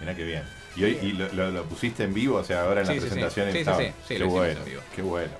mirá 0.00 0.14
qué 0.14 0.24
bien. 0.24 0.42
¿Y, 0.76 0.84
hoy, 0.84 0.98
y 1.02 1.12
lo, 1.14 1.28
lo- 1.32 1.50
lo 1.50 1.64
pusiste 1.64 2.04
en 2.04 2.14
vivo? 2.14 2.36
O 2.36 2.44
sea, 2.44 2.62
ahora 2.62 2.82
en 2.82 2.86
Sí, 2.86 2.94
la 2.94 3.00
sí, 3.00 3.06
presentación 3.08 3.52
Sí, 3.52 3.58
estaba. 3.58 3.78
sí. 3.78 3.86
Sí, 4.06 4.14
qué 4.14 4.18
lo 4.20 4.28
bueno, 4.28 4.58
en 4.60 4.64
vivo. 4.64 4.82
qué 4.94 5.02
bueno. 5.02 5.32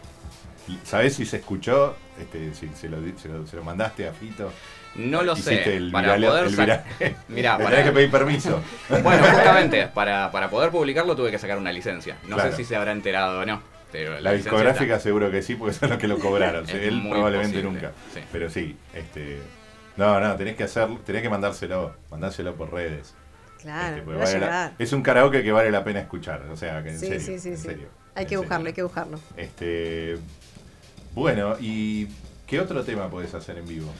¿Y 0.68 0.78
¿Sabés 0.84 1.14
si 1.14 1.24
se 1.24 1.36
escuchó? 1.38 1.94
Este, 2.20 2.52
si 2.54 2.68
se 2.74 2.88
lo, 2.88 3.00
di- 3.00 3.14
se 3.16 3.28
lo- 3.28 3.46
se 3.46 3.56
lo 3.56 3.62
mandaste 3.64 4.06
a 4.08 4.12
Fito. 4.12 4.52
No 4.94 5.22
lo 5.22 5.32
Hiciste 5.32 5.64
sé. 5.64 5.76
el 5.76 5.90
para 5.90 6.16
viral- 6.16 6.28
poder 6.28 6.44
el 6.46 6.56
viral- 6.56 6.84
Mirá, 7.28 7.56
para- 7.58 7.70
tenés 7.70 7.84
que 7.86 7.92
pedir 7.92 8.10
permiso. 8.10 8.62
Bueno, 9.02 9.24
justamente, 9.32 9.86
para, 9.88 10.30
para 10.30 10.50
poder 10.50 10.70
publicarlo 10.70 11.16
tuve 11.16 11.30
que 11.30 11.38
sacar 11.38 11.56
una 11.58 11.72
licencia. 11.72 12.18
No 12.28 12.36
Claro. 12.36 12.50
sé 12.50 12.56
si 12.58 12.64
se 12.64 12.76
habrá 12.76 12.92
enterado 12.92 13.40
o 13.40 13.46
no. 13.46 13.62
Pero 13.90 14.18
la, 14.20 14.32
discográfica 14.32 14.94
está. 14.94 15.00
seguro 15.00 15.30
que 15.30 15.42
sí, 15.42 15.54
porque 15.54 15.74
son 15.74 15.90
los 15.90 15.98
que 15.98 16.08
lo 16.08 16.18
cobraron. 16.18 16.64
Es 16.64 16.74
Él 16.74 17.02
probablemente 17.10 17.58
posible, 17.60 17.72
nunca. 17.72 17.92
sí. 18.14 18.20
Pero 18.32 18.48
sí, 18.50 18.76
este. 18.94 19.38
No, 19.98 20.18
no, 20.18 20.34
tenés 20.36 20.56
que 20.56 20.64
hacer, 20.64 20.88
tenés 21.04 21.20
que 21.22 21.28
mandárselo, 21.28 21.94
mandárselo 22.10 22.54
por 22.54 22.72
redes. 22.72 23.14
Claro, 23.60 23.96
Este, 23.98 24.10
vale 24.14 24.40
la- 24.40 24.72
es 24.78 24.92
un 24.94 25.02
karaoke 25.02 25.42
que 25.42 25.52
vale 25.52 25.70
la 25.70 25.84
pena 25.84 26.00
escuchar. 26.00 26.42
O 26.50 26.56
sea, 26.56 26.82
que 26.82 26.88
en 26.90 26.98
Sí, 26.98 27.06
serio. 27.06 27.20
sí, 27.20 27.38
sí, 27.38 27.48
en 27.50 27.56
sí. 27.58 27.62
serio, 27.64 27.88
Hay 28.14 28.22
en 28.22 28.24
que 28.24 28.28
serio. 28.30 28.38
buscarlo, 28.40 28.66
hay 28.66 28.72
que 28.72 28.82
buscarlo. 28.82 29.20
Este, 29.36 30.16
bueno, 31.14 31.56
¿y 31.60 32.08
qué 32.46 32.60
otro 32.60 32.82
tema 32.84 33.10
podés 33.10 33.34
hacer 33.34 33.58
en 33.58 33.66
vivo? 33.68 33.92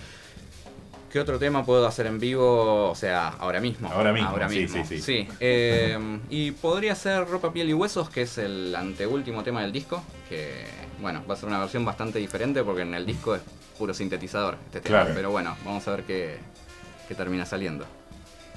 ¿Qué 1.12 1.20
otro 1.20 1.38
tema 1.38 1.62
puedo 1.66 1.86
hacer 1.86 2.06
en 2.06 2.18
vivo? 2.18 2.88
O 2.88 2.94
sea, 2.94 3.28
ahora 3.28 3.60
mismo. 3.60 3.86
Ahora 3.92 4.14
mismo, 4.14 4.34
sí, 4.48 4.82
sí, 4.82 5.02
sí. 5.02 5.28
eh, 5.40 5.98
y 6.30 6.52
podría 6.52 6.94
ser 6.94 7.28
Ropa, 7.28 7.52
Piel 7.52 7.68
y 7.68 7.74
Huesos, 7.74 8.08
que 8.08 8.22
es 8.22 8.38
el 8.38 8.74
anteúltimo 8.74 9.42
tema 9.42 9.60
del 9.60 9.72
disco. 9.72 10.02
Que, 10.26 10.64
bueno, 11.02 11.22
va 11.28 11.34
a 11.34 11.36
ser 11.36 11.50
una 11.50 11.58
versión 11.58 11.84
bastante 11.84 12.18
diferente 12.18 12.64
porque 12.64 12.80
en 12.80 12.94
el 12.94 13.04
disco 13.04 13.34
es 13.34 13.42
puro 13.78 13.92
sintetizador 13.92 14.56
este 14.64 14.80
tema. 14.80 15.00
Claro. 15.00 15.14
Pero 15.14 15.30
bueno, 15.30 15.54
vamos 15.66 15.86
a 15.86 15.90
ver 15.90 16.04
qué, 16.04 16.38
qué 17.06 17.14
termina 17.14 17.44
saliendo. 17.44 17.84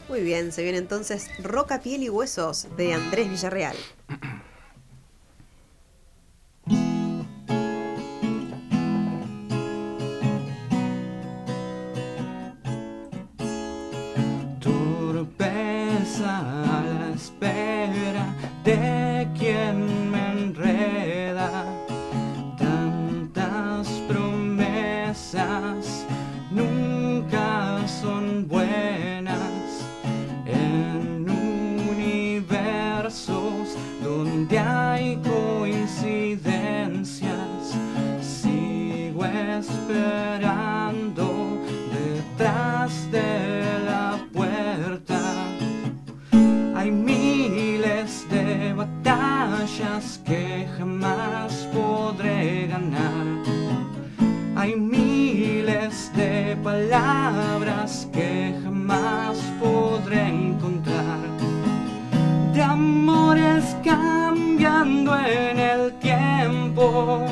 Muy 0.07 0.21
bien, 0.21 0.53
se 0.53 0.63
viene 0.63 0.77
entonces 0.77 1.29
Roca, 1.43 1.81
Piel 1.81 2.03
y 2.03 2.09
Huesos 2.09 2.67
de 2.77 2.93
Andrés 2.93 3.29
Villarreal. 3.29 3.75
que 50.23 50.65
jamás 50.77 51.67
podré 51.73 52.67
ganar. 52.67 53.25
Hay 54.55 54.73
miles 54.73 56.09
de 56.15 56.55
palabras 56.63 58.07
que 58.13 58.57
jamás 58.63 59.38
podré 59.59 60.29
encontrar. 60.29 61.19
De 62.53 62.61
amores 62.63 63.75
cambiando 63.83 65.13
en 65.17 65.59
el 65.59 65.91
tiempo. 65.99 67.25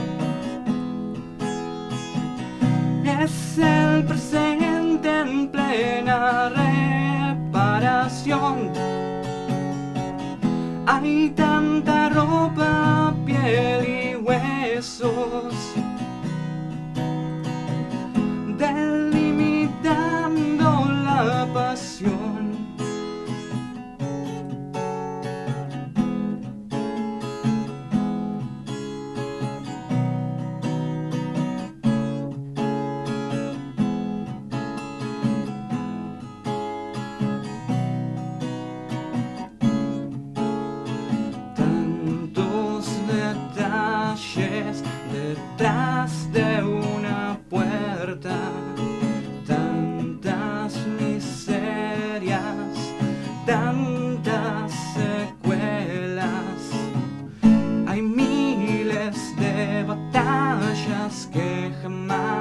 Es 3.06 3.58
el 3.58 4.03
presente 4.03 5.21
en 5.21 5.47
plena 5.47 6.49
reparación. 7.39 8.69
Hay 10.86 11.29
huesos, 14.23 15.53
batallas 61.13 61.28
que 61.32 61.71
jamás 61.82 62.33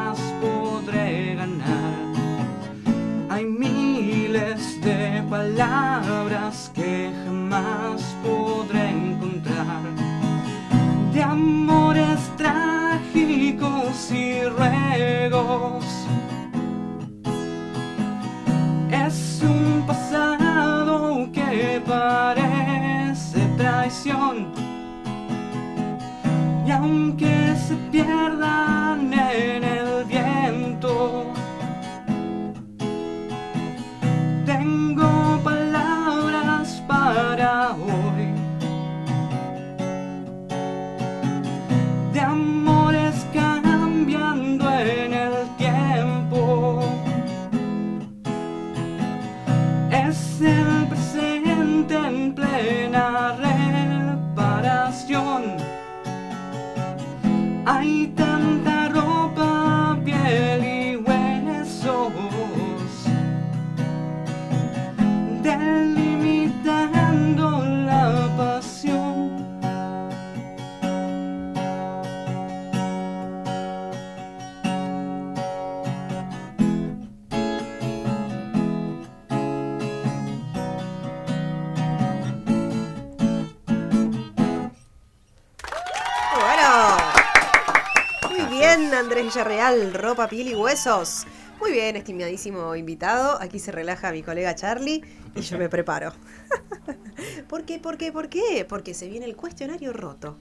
Andrés 89.13 89.35
Villarreal, 89.35 89.93
ropa, 89.93 90.27
piel 90.27 90.49
y 90.49 90.55
huesos. 90.55 91.27
Muy 91.61 91.71
bien, 91.71 91.97
estimadísimo 91.97 92.75
invitado. 92.75 93.37
Aquí 93.43 93.59
se 93.59 93.71
relaja 93.71 94.11
mi 94.11 94.23
colega 94.23 94.55
Charlie 94.55 95.05
y 95.35 95.43
yo 95.43 95.59
me 95.59 95.69
preparo. 95.69 96.15
¿Por 97.49 97.65
qué? 97.67 97.79
¿Por 97.79 97.99
qué? 97.99 98.11
¿Por 98.11 98.31
qué? 98.31 98.65
Porque 98.67 98.95
se 98.95 99.09
viene 99.09 99.27
el 99.27 99.37
cuestionario 99.37 99.93
roto. 99.93 100.39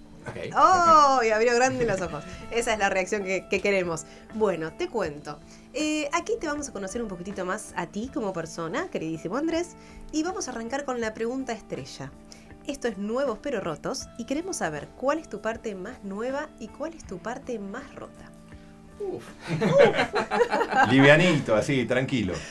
¡Oh! 0.56 1.20
Y 1.22 1.32
abrió 1.32 1.54
grande 1.54 1.86
los 1.86 2.00
ojos. 2.00 2.24
Esa 2.50 2.72
es 2.72 2.80
la 2.80 2.90
reacción 2.90 3.26
que, 3.26 3.46
que 3.50 3.60
queremos. 3.60 4.06
Bueno, 4.36 4.72
te 4.72 4.88
cuento. 4.88 5.42
Eh, 5.74 6.08
aquí 6.14 6.38
te 6.40 6.48
vamos 6.48 6.70
a 6.70 6.72
conocer 6.72 7.02
un 7.02 7.10
poquitito 7.10 7.44
más 7.44 7.74
a 7.76 7.88
ti 7.88 8.10
como 8.14 8.32
persona, 8.32 8.88
queridísimo 8.90 9.36
Andrés, 9.36 9.76
y 10.14 10.24
vamos 10.24 10.48
a 10.48 10.52
arrancar 10.52 10.86
con 10.86 11.02
la 11.02 11.14
pregunta 11.14 11.52
estrella. 11.52 12.10
Esto 12.68 12.88
es 12.88 12.98
Nuevos 12.98 13.40
pero 13.42 13.60
Rotos 13.60 14.08
y 14.18 14.24
queremos 14.24 14.56
saber 14.56 14.88
cuál 14.96 15.20
es 15.20 15.28
tu 15.28 15.42
parte 15.42 15.76
más 15.76 16.02
nueva 16.06 16.48
y 16.58 16.70
cuál 16.70 16.94
es 16.94 17.06
tu 17.06 17.18
parte 17.18 17.60
más 17.60 17.94
rota. 17.96 18.32
Uf. 19.10 19.24
Livianito, 20.92 21.56
así, 21.56 21.86
tranquilo. 21.86 22.34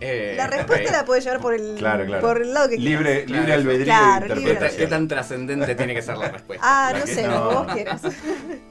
Eh, 0.00 0.34
La 0.36 0.46
respuesta 0.46 0.92
la 0.92 1.04
puedes 1.04 1.24
llevar 1.24 1.40
por 1.40 1.54
el, 1.54 1.74
Claro, 1.76 2.06
claro. 2.06 2.20
por 2.24 2.40
el 2.40 2.54
lado 2.54 2.68
que 2.68 2.76
Libre, 2.76 3.24
Claro, 3.24 3.40
libre 3.40 3.52
albedrío 3.54 3.84
claro, 3.86 4.28
de 4.32 4.40
libre 4.40 4.70
¿Qué, 4.76 4.86
tan 4.86 5.08
trascendente 5.08 5.74
tiene 5.74 5.92
que 5.92 6.02
ser 6.02 6.16
la 6.16 6.28
respuesta? 6.28 6.64
Ah, 6.64 6.92
no 6.96 7.04
que- 7.04 7.14
sé, 7.14 7.26
no. 7.26 7.50
vos 7.50 7.72
quieras. 7.74 8.02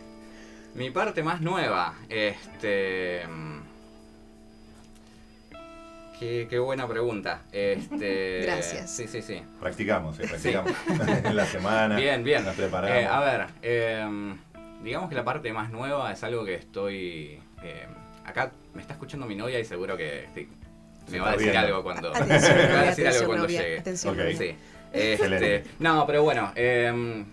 Mi 0.76 0.90
parte 0.90 1.24
más 1.24 1.42
nueva, 1.42 1.96
este... 2.08 3.24
mm, 3.28 3.58
Qué, 6.18 6.48
qué 6.50 6.58
buena 6.60 6.88
pregunta. 6.88 7.42
Este, 7.52 8.40
Gracias. 8.44 8.90
Sí, 8.90 9.08
sí, 9.10 9.22
sí. 9.22 9.42
Practicamos, 9.60 10.18
eh, 10.20 10.28
practicamos. 10.28 10.72
en 11.26 11.36
la 11.36 11.46
semana. 11.46 11.96
Bien, 11.98 12.24
bien. 12.24 12.44
Nos 12.46 12.56
preparamos. 12.56 12.98
Eh, 12.98 13.06
a 13.06 13.20
ver, 13.20 13.46
eh, 13.62 14.36
digamos 14.84 15.10
que 15.10 15.16
la 15.16 15.24
parte 15.26 15.52
más 15.54 15.70
nueva 15.72 16.12
es 16.12 16.24
algo 16.24 16.46
que 16.46 16.56
estoy... 16.56 17.40
eh, 17.64 17.86
acá 18.26 18.52
me 18.74 18.82
está 18.82 18.94
escuchando 18.94 19.26
mi 19.26 19.36
novia 19.36 19.60
y 19.60 19.66
seguro 19.66 19.96
que 19.98 20.28
sí, 20.36 20.48
me 21.12 21.20
va 21.20 21.30
a 21.30 21.32
decir 21.34 21.52
viendo. 21.52 21.68
algo 21.68 21.84
cuando... 21.84 22.10
Atención, 22.16 22.58
me 22.58 22.68
va 22.74 22.80
a 22.82 22.86
decir 22.86 23.08
algo 23.08 23.26
cuando 23.26 23.44
novia, 23.44 23.62
llegue. 23.62 23.80
atención, 23.80 24.14
Ok. 24.14 24.20
novia. 24.20 24.38
Sí. 24.38 24.56
Este, 24.94 25.14
Excelente. 25.14 25.64
no, 25.80 26.06
pero 26.08 26.24
bueno, 26.24 26.52
eh, 26.56 27.26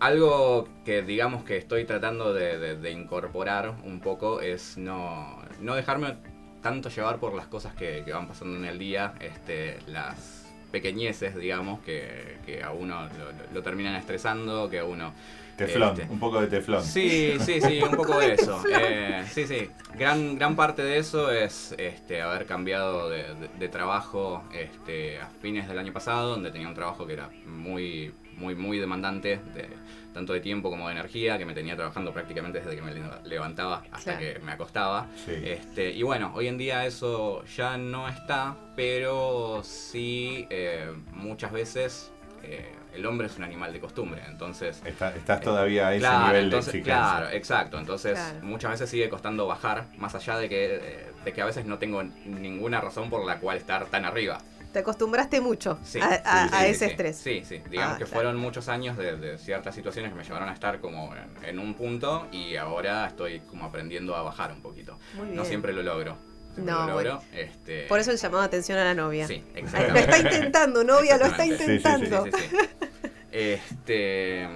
algo 0.00 0.68
que 0.84 1.02
digamos 1.02 1.44
que 1.44 1.56
estoy 1.56 1.84
tratando 1.84 2.32
de, 2.32 2.58
de- 2.58 2.76
de 2.76 2.90
incorporar 2.90 3.74
un 3.84 4.00
poco 4.00 4.40
es 4.40 4.76
no, 4.78 5.38
no 5.60 5.74
dejarme 5.74 6.14
tanto 6.62 6.88
llevar 6.88 7.18
por 7.18 7.34
las 7.34 7.46
cosas 7.46 7.74
que, 7.74 8.02
que 8.04 8.12
van 8.12 8.26
pasando 8.26 8.56
en 8.56 8.64
el 8.64 8.78
día, 8.78 9.12
este, 9.20 9.78
las 9.86 10.46
pequeñeces, 10.72 11.36
digamos, 11.36 11.80
que, 11.80 12.38
que 12.46 12.62
a 12.62 12.70
uno 12.72 13.02
lo, 13.18 13.32
lo- 13.32 13.52
lo 13.52 13.62
terminan 13.62 13.94
estresando, 13.96 14.68
que 14.70 14.78
a 14.80 14.84
uno... 14.84 15.12
Teflón, 15.56 16.00
este, 16.00 16.12
un 16.12 16.18
poco 16.18 16.40
de 16.40 16.46
teflón. 16.48 16.82
Sí, 16.84 17.36
sí, 17.40 17.60
sí, 17.60 17.80
un 17.82 17.92
poco 17.96 18.18
de 18.18 18.34
eso. 18.34 18.62
Eh, 18.72 19.24
sí, 19.30 19.46
sí. 19.46 19.68
Gran, 19.96 20.36
gran 20.36 20.56
parte 20.56 20.82
de 20.82 20.98
eso 20.98 21.30
es 21.30 21.74
este, 21.78 22.20
haber 22.22 22.46
cambiado 22.46 23.08
de, 23.08 23.22
de- 23.34 23.48
de 23.58 23.68
trabajo 23.68 24.42
este, 24.52 25.18
a 25.20 25.28
fines 25.40 25.68
del 25.68 25.78
año 25.78 25.92
pasado, 25.92 26.30
donde 26.30 26.50
tenía 26.50 26.68
un 26.68 26.74
trabajo 26.74 27.06
que 27.06 27.12
era 27.14 27.30
muy, 27.46 28.12
muy, 28.36 28.54
muy 28.56 28.78
demandante, 28.78 29.38
de, 29.54 29.68
tanto 30.12 30.32
de 30.32 30.40
tiempo 30.40 30.70
como 30.70 30.86
de 30.88 30.92
energía, 30.94 31.38
que 31.38 31.44
me 31.46 31.54
tenía 31.54 31.76
trabajando 31.76 32.12
prácticamente 32.12 32.60
desde 32.60 32.74
que 32.76 32.82
me 32.82 32.92
le- 32.92 33.02
levantaba 33.24 33.82
hasta 33.92 34.16
Claro. 34.16 34.18
que 34.34 34.38
me 34.40 34.52
acostaba. 34.52 35.06
Sí. 35.24 35.32
Este, 35.44 35.90
y 35.92 36.02
bueno, 36.02 36.32
hoy 36.34 36.48
en 36.48 36.58
día 36.58 36.84
eso 36.86 37.44
ya 37.56 37.76
no 37.76 38.08
está, 38.08 38.56
pero 38.76 39.62
sí 39.62 40.46
eh, 40.50 40.90
muchas 41.12 41.52
veces 41.52 42.12
eh, 42.42 42.72
el 42.94 43.04
hombre 43.06 43.26
es 43.26 43.36
un 43.36 43.44
animal 43.44 43.72
de 43.72 43.80
costumbre, 43.80 44.22
entonces... 44.28 44.80
Está- 44.84 45.14
estás 45.14 45.40
todavía 45.40 45.88
a 45.88 45.92
ese 45.94 46.00
Claro, 46.00 46.26
nivel 46.28 46.44
entonces, 46.44 46.72
de 46.72 46.78
exigencia. 46.78 47.10
claro, 47.12 47.30
exacto. 47.36 47.78
Entonces, 47.78 48.12
Claro. 48.14 48.38
muchas 48.42 48.70
veces 48.72 48.90
sigue 48.90 49.08
costando 49.08 49.46
bajar, 49.46 49.86
más 49.98 50.14
allá 50.14 50.38
de 50.38 50.48
que, 50.48 50.76
eh, 50.76 51.06
de 51.24 51.32
que 51.32 51.42
a 51.42 51.44
veces 51.44 51.64
no 51.66 51.78
tengo 51.78 52.02
ninguna 52.24 52.80
razón 52.80 53.10
por 53.10 53.24
la 53.26 53.38
cual 53.38 53.56
estar 53.58 53.86
tan 53.86 54.04
arriba. 54.04 54.38
Te 54.72 54.80
acostumbraste 54.80 55.40
mucho 55.40 55.78
Sí, 55.84 56.00
a, 56.00 56.06
a- 56.06 56.48
sí, 56.48 56.54
a 56.54 56.60
sí, 56.60 56.66
ese 56.66 56.84
sí. 56.86 56.90
estrés. 56.90 57.16
Sí, 57.16 57.42
sí. 57.44 57.62
Digamos 57.70 57.94
Ah, 57.94 57.98
que 57.98 58.04
claro. 58.04 58.12
fueron 58.14 58.36
muchos 58.36 58.68
años 58.68 58.96
de, 58.96 59.16
de 59.16 59.38
ciertas 59.38 59.72
situaciones 59.74 60.10
que 60.10 60.18
me 60.18 60.24
llevaron 60.24 60.48
a 60.48 60.52
estar 60.52 60.80
como 60.80 61.14
en, 61.14 61.44
en 61.48 61.58
un 61.60 61.74
punto 61.74 62.26
y 62.32 62.56
ahora 62.56 63.06
estoy 63.06 63.38
como 63.40 63.66
aprendiendo 63.66 64.16
a 64.16 64.22
bajar 64.22 64.50
un 64.52 64.60
poquito. 64.62 64.98
Muy 65.14 65.26
bien. 65.26 65.36
No 65.36 65.44
siempre 65.44 65.72
lo 65.72 65.82
logro. 65.84 66.16
Siempre 66.54 66.72
No, 66.74 66.86
lo 66.86 66.92
bueno. 66.94 67.22
Este, 67.32 67.86
Por 67.86 67.98
eso 68.00 68.10
el 68.12 68.16
llamado 68.18 68.40
de 68.42 68.46
atención 68.46 68.78
a 68.78 68.84
la 68.84 68.94
novia. 68.94 69.26
Sí, 69.26 69.42
Lo 69.52 69.58
exactamente. 69.60 70.00
está 70.00 70.18
intentando, 70.18 70.84
novia, 70.84 71.16
lo 71.18 71.26
está 71.26 71.44
Exactamente. 71.44 71.64
Sí, 71.64 71.64
sí, 71.64 71.66
sí, 71.66 72.06
intentando. 72.06 72.24
Sí, 72.38 72.42
sí, 72.50 72.56
sí. 73.02 73.10
Este. 73.32 74.48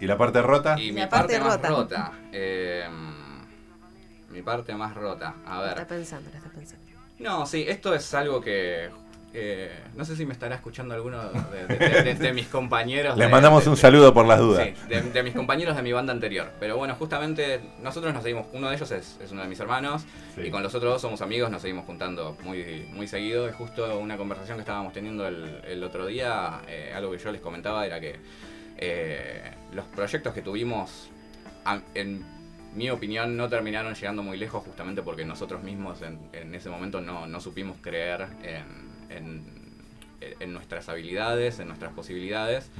¿Y 0.00 0.06
la 0.06 0.18
parte 0.18 0.42
rota? 0.42 0.76
Y 0.78 0.88
Y 0.88 0.92
mi 0.92 1.00
la 1.00 1.08
parte, 1.08 1.38
parte 1.38 1.44
más 1.44 1.56
rota. 1.56 1.68
rota. 1.68 2.12
eh, 2.32 2.88
mi 4.30 4.42
parte 4.42 4.74
más 4.74 4.94
rota. 4.94 5.34
A 5.46 5.56
Lo 5.56 5.62
ver. 5.62 5.70
está 5.72 5.86
pensando, 5.86 6.30
lo 6.30 6.36
está 6.36 6.50
pensando. 6.50 6.84
No, 7.18 7.46
sí, 7.46 7.64
esto 7.68 7.94
es 7.94 8.12
algo 8.14 8.40
que 8.40 8.90
eh, 9.34 9.70
no 9.96 10.04
sé 10.04 10.14
si 10.16 10.26
me 10.26 10.32
estará 10.32 10.56
escuchando 10.56 10.94
alguno 10.94 11.22
de, 11.30 11.66
de- 11.66 12.02
de- 12.02 12.14
de 12.14 12.32
mis 12.32 12.46
compañeros. 12.48 13.16
Les 13.16 13.30
mandamos 13.30 13.66
un 13.66 13.76
saludo 13.76 14.12
por 14.12 14.26
las 14.26 14.38
dudas. 14.38 14.68
Sí, 14.68 14.74
de, 15.12 15.22
mis 15.22 15.34
compañeros 15.34 15.74
de 15.76 15.82
mi 15.82 15.92
banda 15.92 16.12
anterior. 16.12 16.50
Pero 16.60 16.76
bueno, 16.76 16.94
justamente 16.96 17.60
nosotros 17.82 18.12
nos 18.12 18.22
seguimos, 18.22 18.46
uno 18.52 18.68
de 18.68 18.76
ellos 18.76 18.90
es, 18.90 19.18
es 19.22 19.30
uno 19.32 19.42
de 19.42 19.48
mis 19.48 19.60
hermanos 19.60 20.04
Sí. 20.34 20.42
y 20.42 20.50
con 20.50 20.62
los 20.62 20.74
otros 20.74 20.92
dos 20.94 21.02
somos 21.02 21.20
amigos, 21.22 21.50
nos 21.50 21.62
seguimos 21.62 21.84
juntando 21.86 22.36
muy, 22.44 22.86
muy 22.92 23.06
seguido. 23.08 23.48
Es 23.48 23.54
justo 23.54 23.98
una 23.98 24.16
conversación 24.16 24.56
que 24.56 24.62
estábamos 24.62 24.92
teniendo 24.92 25.26
el, 25.26 25.60
el 25.66 25.82
otro 25.84 26.06
día, 26.06 26.60
eh, 26.68 26.92
algo 26.94 27.12
que 27.12 27.18
yo 27.18 27.32
les 27.32 27.40
comentaba 27.40 27.84
era 27.86 28.00
que 28.00 28.16
eh, 28.78 29.52
los 29.72 29.84
proyectos 29.86 30.32
que 30.34 30.42
tuvimos, 30.42 31.10
en 31.94 32.24
mi 32.74 32.88
opinión, 32.90 33.36
no 33.36 33.48
terminaron 33.48 33.94
llegando 33.94 34.22
muy 34.22 34.38
lejos 34.38 34.64
justamente 34.64 35.02
porque 35.02 35.24
nosotros 35.24 35.62
mismos 35.62 36.00
en, 36.02 36.18
en 36.32 36.54
ese 36.54 36.70
momento 36.70 37.00
no, 37.00 37.26
no 37.26 37.40
supimos 37.40 37.76
creer 37.82 38.26
en, 38.42 38.81
en- 39.16 39.62
en 40.40 40.52
nuestras 40.52 40.88
habilidades, 40.88 41.58
en 41.58 41.66
nuestras 41.68 41.92
posibilidades 41.92 42.70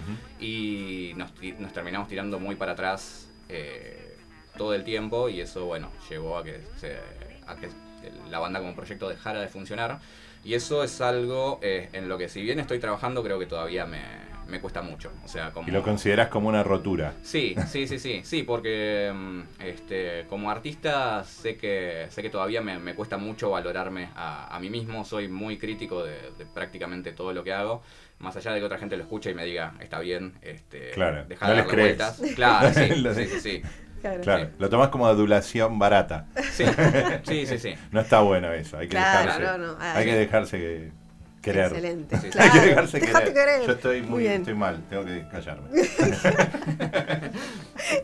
y 0.41 1.13
nos, 1.17 1.33
nos 1.59 1.73
terminamos 1.73 2.09
tirando 2.09 2.39
muy 2.39 2.55
para 2.55 2.73
atrás 2.73 3.29
eh, 3.49 4.17
todo 4.57 4.75
el 4.75 4.85
tiempo 4.85 5.29
y 5.29 5.41
eso, 5.41 5.65
bueno, 5.67 5.91
llevó 6.09 6.39
a 6.39 6.45
que, 6.45 6.61
se- 6.77 6.99
a 7.47 7.57
que 7.57 7.69
la 8.31 8.39
banda 8.39 8.61
como 8.61 8.75
proyecto 8.75 9.09
dejara 9.09 9.41
de 9.41 9.49
funcionar. 9.49 9.99
Y 10.45 10.55
eso 10.55 10.83
es 10.85 11.01
algo 11.01 11.59
eh, 11.63 11.89
en 11.93 12.09
lo 12.09 12.19
que 12.19 12.29
si 12.29 12.43
bien 12.43 12.59
estoy 12.61 12.79
trabajando 12.79 13.23
creo 13.23 13.39
que 13.39 13.47
todavía 13.47 13.87
me, 13.87 14.01
me 14.53 14.61
cuesta 14.61 14.83
mucho. 14.83 15.11
O 15.25 15.29
sea, 15.29 15.51
como... 15.51 15.67
Y 15.67 15.73
lo 15.73 15.83
consideras 15.83 16.29
como 16.29 16.49
una 16.49 16.63
rotura. 16.63 17.15
Sí, 17.23 17.57
sí, 17.67 17.87
sí, 17.89 17.99
sí, 17.99 18.21
sí, 18.23 18.43
porque 18.43 19.11
mm, 19.13 19.41
este, 19.63 20.27
como 20.29 20.51
artista 20.51 21.25
sé 21.25 21.57
que 21.57 22.07
sé 22.11 22.21
que 22.23 22.29
todavía 22.31 22.61
me, 22.61 22.79
me 22.79 22.95
cuesta 22.95 23.17
mucho 23.17 23.51
valorarme 23.51 24.11
a, 24.15 24.55
a 24.55 24.61
mí 24.61 24.69
mismo, 24.69 25.05
soy 25.05 25.27
muy 25.29 25.57
crítico 25.59 26.05
de, 26.05 26.17
de 26.39 26.45
prácticamente 26.45 27.13
todo 27.13 27.33
lo 27.33 27.43
que 27.43 27.53
hago, 27.55 27.83
más 28.19 28.37
allá 28.37 28.53
de 28.53 28.61
que 28.61 28.67
otra 28.67 28.79
gente 28.79 28.97
lo 28.99 29.03
escuche 29.05 29.31
y 29.31 29.35
me 29.35 29.45
diga, 29.47 29.73
está 29.81 29.99
bien, 30.01 30.35
este, 30.43 30.91
Claro, 30.91 31.25
deja 31.27 31.47
no 31.47 31.53
de 31.53 31.57
les 31.57 31.67
darle 31.67 31.83
crees. 31.83 31.97
vueltas. 32.19 32.35
Claro, 32.37 32.73
sí, 32.75 32.89
sí, 33.15 33.27
sí, 33.27 33.41
sí, 33.41 33.63
Claro. 34.03 34.21
Claro, 34.23 34.51
lo 34.59 34.69
tomás 34.69 34.89
como 34.91 35.07
adulación 35.07 35.79
barata. 35.79 36.27
sí, 36.53 36.65
sí, 37.25 37.47
sí, 37.47 37.59
sí. 37.59 37.75
No 37.93 38.01
está 38.01 38.21
bueno 38.21 38.53
eso, 38.53 38.77
hay 38.77 38.89
que 38.89 38.97
Claro, 38.97 39.19
dejarse. 39.33 39.43
no, 39.45 39.59
no, 39.73 39.77
ah, 39.81 39.95
hay 39.97 40.05
que 40.05 40.15
dejarse 40.17 40.59
que- 40.59 41.02
querer. 41.43 41.67
Excelente. 41.67 42.19
Sí, 42.19 42.31
claro. 42.31 42.53
Hay 42.53 42.61
que 42.61 42.67
dejarse 42.67 43.01
querer. 43.01 43.35
querer. 43.35 43.67
Yo 43.67 43.73
estoy 43.73 44.03
muy, 44.03 44.21
bien. 44.23 44.41
estoy 44.41 44.55
mal, 44.55 44.83
tengo 44.89 45.05
que 45.05 45.27
callarme. 45.29 45.69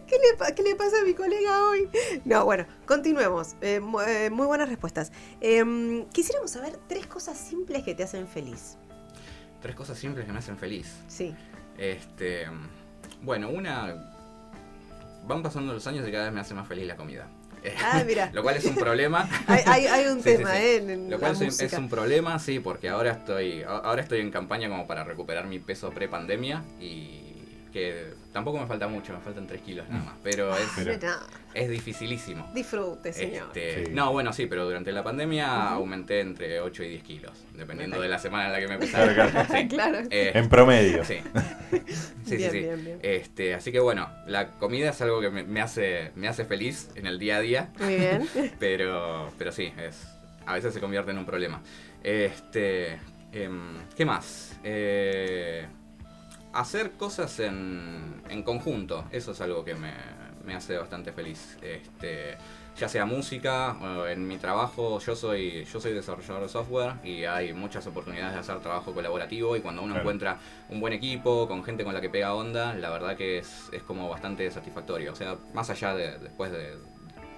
¿Qué 0.06 0.16
le, 0.18 0.54
qué 0.54 0.62
le 0.62 0.74
pasa 0.74 1.00
a 1.00 1.04
mi 1.04 1.14
colega 1.14 1.68
hoy? 1.68 1.88
No, 2.24 2.44
bueno, 2.44 2.66
continuemos. 2.86 3.54
Eh, 3.62 3.80
eh, 4.06 4.30
muy 4.30 4.46
buenas 4.46 4.68
respuestas. 4.68 5.12
Em, 5.40 6.04
quisiéramos 6.06 6.50
saber 6.50 6.78
tres 6.88 7.06
cosas 7.06 7.38
simples 7.38 7.82
que 7.84 7.94
te 7.94 8.02
hacen 8.02 8.26
feliz. 8.26 8.76
Tres 9.62 9.74
cosas 9.74 9.98
simples 9.98 10.26
que 10.26 10.32
me 10.32 10.38
hacen 10.38 10.58
feliz. 10.58 10.94
Sí. 11.06 11.34
Este, 11.78 12.46
bueno, 13.22 13.48
una 13.48 13.94
van 15.26 15.42
pasando 15.42 15.72
los 15.72 15.86
años 15.86 16.06
y 16.08 16.12
cada 16.12 16.24
vez 16.24 16.32
me 16.32 16.40
hace 16.40 16.54
más 16.54 16.66
feliz 16.66 16.86
la 16.86 16.96
comida. 16.96 17.28
Ah, 17.82 18.02
mira. 18.06 18.30
Lo 18.34 18.42
cual 18.42 18.56
es 18.56 18.64
un 18.64 18.74
problema. 18.74 19.28
Hay, 19.46 19.62
hay- 19.66 19.86
hay 19.86 20.06
un 20.06 20.18
Sí, 20.22 20.36
tema, 20.36 20.52
sí. 20.52 20.58
¿eh? 20.58 20.76
En, 20.76 21.10
Lo 21.10 21.18
cual 21.18 21.40
es, 21.40 21.60
es 21.60 21.72
un 21.74 21.88
problema, 21.88 22.38
sí, 22.38 22.58
porque 22.60 22.88
ahora 22.88 23.12
estoy 23.12 23.62
ahora 23.62 24.02
estoy 24.02 24.20
en 24.20 24.30
campaña 24.30 24.68
como 24.68 24.86
para 24.86 25.04
recuperar 25.04 25.46
mi 25.46 25.58
peso 25.58 25.90
pre-pandemia 25.90 26.62
y 26.80 27.27
que 27.78 28.14
tampoco 28.32 28.58
me 28.58 28.66
falta 28.66 28.88
mucho, 28.88 29.12
me 29.12 29.20
faltan 29.20 29.46
3 29.46 29.60
kilos 29.62 29.88
nada 29.88 30.04
más, 30.04 30.14
pero 30.22 30.56
es, 30.56 30.68
Pero- 30.76 30.92
es 31.54 31.68
dificilísimo. 31.70 32.50
disfrute, 32.54 33.12
señor. 33.12 33.48
Este, 33.48 33.86
Sí. 33.86 33.92
No, 33.92 34.12
bueno, 34.12 34.32
sí, 34.32 34.46
pero 34.46 34.64
durante 34.64 34.92
la 34.92 35.02
pandemia 35.02 35.70
aumenté 35.70 36.20
entre 36.20 36.60
8 36.60 36.82
y 36.84 36.88
10 36.90 37.02
kilos, 37.02 37.32
dependiendo 37.54 37.96
Perfecto. 37.96 38.02
de 38.02 38.08
la 38.08 38.18
semana 38.18 38.46
en 38.46 38.52
la 38.52 38.60
que 38.60 38.68
me 38.68 38.78
pesaba. 38.78 39.12
Claro, 39.14 39.30
claro. 39.30 39.48
Sí. 39.52 39.68
Claro. 39.74 39.98
Eh, 40.10 40.32
En 40.34 40.48
promedio. 40.48 41.04
sí. 41.04 41.18
Sí, 42.28 42.36
Bien, 42.36 42.50
sí, 42.50 42.58
sí. 42.58 42.62
bien, 42.64 42.84
bien. 42.84 42.98
Este, 43.02 43.54
así 43.54 43.72
que 43.72 43.80
bueno, 43.80 44.08
la 44.26 44.50
comida 44.58 44.90
es 44.90 45.00
algo 45.00 45.20
que 45.22 45.30
me, 45.30 45.44
me 45.44 45.62
hace, 45.62 46.12
me 46.14 46.28
hace 46.28 46.44
feliz 46.44 46.90
en 46.94 47.06
el 47.06 47.18
día 47.18 47.36
a 47.38 47.40
día, 47.40 47.70
Muy 47.78 47.94
bien. 47.94 48.28
pero, 48.58 49.32
pero 49.38 49.50
sí, 49.50 49.72
es, 49.78 50.06
a 50.44 50.52
veces 50.52 50.74
se 50.74 50.80
convierte 50.80 51.10
en 51.10 51.18
un 51.18 51.24
problema. 51.24 51.62
Este, 52.02 52.98
em, 53.32 53.78
¿Qué 53.96 54.04
más? 54.04 54.58
Eh, 54.62 55.66
hacer 56.52 56.92
cosas 56.92 57.38
en, 57.40 58.22
en 58.28 58.42
conjunto, 58.42 59.04
eso 59.10 59.32
es 59.32 59.40
algo 59.40 59.64
que 59.64 59.74
me, 59.74 59.92
me 60.44 60.54
hace 60.54 60.76
bastante 60.78 61.12
feliz. 61.12 61.56
Este, 61.62 62.36
ya 62.76 62.88
sea 62.88 63.04
música, 63.04 63.72
o 63.82 64.06
en 64.06 64.26
mi 64.26 64.38
trabajo, 64.38 65.00
yo 65.00 65.16
soy, 65.16 65.64
yo 65.64 65.80
soy 65.80 65.92
desarrollador 65.94 66.42
de 66.44 66.48
software 66.48 66.92
y 67.02 67.24
hay 67.24 67.52
muchas 67.52 67.84
oportunidades 67.88 68.34
de 68.34 68.40
hacer 68.40 68.60
trabajo 68.60 68.94
colaborativo 68.94 69.56
y 69.56 69.60
cuando 69.60 69.82
uno 69.82 69.94
Claro. 69.94 70.02
encuentra 70.02 70.38
un 70.68 70.78
buen 70.80 70.92
equipo, 70.92 71.48
con 71.48 71.64
gente 71.64 71.82
con 71.82 71.92
la 71.92 72.00
que 72.00 72.08
pega 72.08 72.34
onda, 72.34 72.74
la 72.74 72.90
verdad 72.90 73.16
que 73.16 73.38
es, 73.38 73.68
es 73.72 73.82
como 73.82 74.08
bastante 74.08 74.48
satisfactorio. 74.50 75.12
O 75.12 75.16
sea, 75.16 75.36
más 75.54 75.68
allá 75.70 75.92
de 75.94 76.18
después 76.18 76.52
de, 76.52 76.76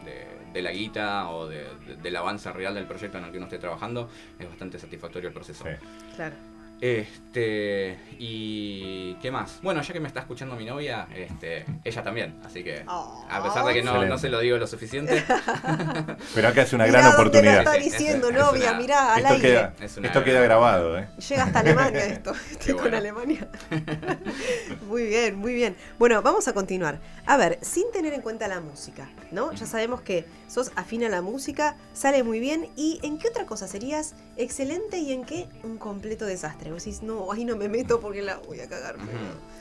de- 0.05 0.41
de 0.53 0.63
la 0.63 0.73
guita 0.73 1.31
o 1.31 1.47
de- 1.49 1.65
de- 1.87 1.97
del 2.03 2.17
avance 2.17 2.53
real 2.53 2.75
del 2.75 2.85
proyecto 2.87 3.17
en 3.19 3.25
el 3.25 3.31
que 3.31 3.37
uno 3.39 3.47
esté 3.47 3.59
trabajando, 3.59 4.11
es 4.39 4.47
bastante 4.49 4.79
satisfactorio 4.79 5.29
el 5.29 5.35
proceso. 5.35 5.65
Sí. 5.65 5.71
Claro. 6.17 6.35
Este, 6.81 7.99
y 8.19 9.15
¿qué 9.17 9.31
más? 9.31 9.61
Bueno, 9.63 9.83
ya 9.83 9.93
que 9.93 10.01
me 10.01 10.09
está 10.09 10.21
escuchando 10.21 10.57
mi 10.57 10.65
novia, 10.65 11.07
este, 11.15 11.67
ella 11.85 12.03
también, 12.03 12.41
así 12.45 12.65
que 12.65 12.85
Oh. 12.89 13.23
a 13.31 13.43
pesar 13.43 13.65
de 13.67 13.75
que 13.75 13.83
no, 13.83 14.03
no 14.07 14.17
se 14.19 14.31
lo 14.31 14.41
digo 14.41 14.57
lo 14.57 14.67
suficiente, 14.67 15.23
Pero 16.35 16.49
acá 16.49 16.63
es 16.63 16.73
una 16.73 16.87
Mirá 16.87 17.01
gran 17.01 17.13
oportunidad. 17.15 17.59
está 17.59 17.73
diciendo, 17.75 18.29
es- 18.31 18.35
es 18.37 18.41
novia, 18.41 18.71
una- 18.71 18.81
mirá, 18.81 19.15
al 19.15 19.21
Esto 19.23 19.35
aire. 19.35 19.49
queda, 19.49 19.75
Es 19.81 19.97
una- 19.99 20.07
esto 20.09 20.25
queda 20.25 20.41
grabado, 20.41 20.99
¿eh? 20.99 21.09
Llega 21.29 21.45
hasta 21.45 21.61
Alemania 21.61 22.05
esto. 22.07 22.33
Estoy 22.51 22.75
con. 22.75 22.95
Alemania. 22.95 23.47
muy 24.89 25.05
bien, 25.07 25.37
muy 25.37 25.53
bien. 25.55 25.77
Bueno, 25.99 26.23
vamos 26.23 26.49
a 26.49 26.53
continuar. 26.55 26.99
A 27.27 27.37
ver, 27.37 27.59
sin 27.63 27.91
tener 27.93 28.13
en 28.15 28.23
cuenta 28.23 28.49
la 28.49 28.61
música, 28.61 29.09
¿no? 29.31 29.53
Ya 29.53 29.67
sabemos 29.67 30.01
que 30.01 30.25
sos 30.49 30.73
afín 30.77 31.05
a 31.05 31.09
la 31.09 31.23
música, 31.23 31.77
sale 31.93 32.23
muy 32.25 32.41
bien. 32.41 32.69
¿Y 32.77 32.99
en 33.03 33.19
qué 33.19 33.29
otra 33.29 33.47
cosa 33.47 33.69
serías 33.69 34.15
excelente 34.37 34.99
y 34.99 35.13
en 35.13 35.25
qué 35.25 35.47
un 35.63 35.79
completo 35.79 36.25
desastre? 36.27 36.70
Decís, 36.75 37.03
no, 37.03 37.31
ahí 37.33 37.45
no 37.45 37.57
me 37.57 37.69
meto 37.69 38.01
porque 38.01 38.23
la 38.23 38.39
voy 38.39 38.61
a 38.61 38.69
cagar. 38.69 38.97
pero- 38.97 39.61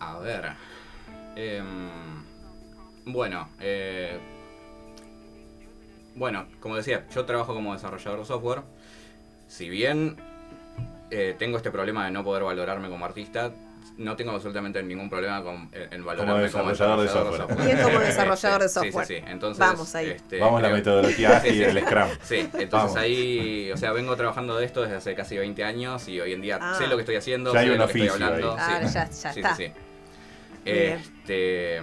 a 0.00 0.18
ver, 0.18 0.52
em, 1.36 2.24
bueno, 3.06 3.48
eh, 3.60 4.18
bueno, 6.14 6.46
como 6.60 6.76
decía, 6.76 7.06
yo 7.14 7.24
trabajo 7.24 7.54
como 7.54 7.72
desarrollador 7.72 8.20
de 8.20 8.26
software, 8.26 8.62
si 9.48 9.68
bien 9.68 10.16
eh, 11.10 11.34
tengo 11.38 11.56
este 11.56 11.70
problema 11.70 12.04
de 12.04 12.10
no 12.10 12.24
poder 12.24 12.42
valorarme 12.44 12.88
como 12.88 13.04
artista, 13.04 13.52
no 13.96 14.16
tengo 14.16 14.32
absolutamente 14.32 14.82
ningún 14.82 15.08
problema 15.08 15.42
con, 15.42 15.68
en, 15.72 15.92
en 15.92 16.04
valorarme 16.04 16.50
como 16.50 16.70
desarrollador 16.70 16.98
de 16.98 17.04
desarrollador 17.04 17.04
de 17.04 17.08
software. 17.08 17.40
software. 17.48 17.66
Bien 17.66 17.82
como 17.82 17.98
desarrollador 18.00 18.60
de 18.60 18.66
Este, 18.66 18.80
sí, 18.80 18.86
software. 18.86 19.06
Sí, 19.06 19.14
sí, 19.16 19.22
Entonces, 19.26 19.58
Vamos 19.60 19.94
ahí. 19.94 20.10
este, 20.10 20.40
Vamos 20.40 20.58
a 20.58 20.62
la 20.62 20.68
creo- 20.68 20.76
metodología 20.78 21.28
Sí, 21.40 21.48
ágil 21.48 21.52
sí. 21.52 21.58
del 21.60 21.80
Scrum. 21.84 22.08
Sí, 22.22 22.36
entonces 22.40 22.70
Vamos. 22.72 22.96
ahí, 22.96 23.70
o 23.72 23.76
sea, 23.76 23.92
vengo 23.92 24.16
trabajando 24.16 24.56
de 24.56 24.64
esto 24.64 24.82
desde 24.82 24.96
hace 24.96 25.14
casi 25.14 25.36
20 25.38 25.62
años 25.64 26.08
y 26.08 26.20
hoy 26.20 26.32
en 26.32 26.40
día 26.40 26.58
Ah. 26.60 26.74
sé 26.76 26.86
lo 26.88 26.96
que 26.96 27.02
estoy 27.02 27.16
haciendo, 27.16 27.52
Ya 27.52 27.60
hay 27.60 27.66
sé 27.66 27.72
un 27.72 27.78
lo 27.78 27.86
que 27.86 27.92
estoy 27.92 28.08
oficio 28.08 28.26
hablando. 28.26 28.52
ahí. 28.52 28.58
sí. 28.58 28.64
Ah, 28.66 28.80
ya- 28.82 28.88
ya 28.90 29.06
Sí, 29.12 29.28
sí, 29.32 29.40
está. 29.40 29.54
sí. 29.56 29.72
Bien. 30.64 30.98
Este, 30.98 31.80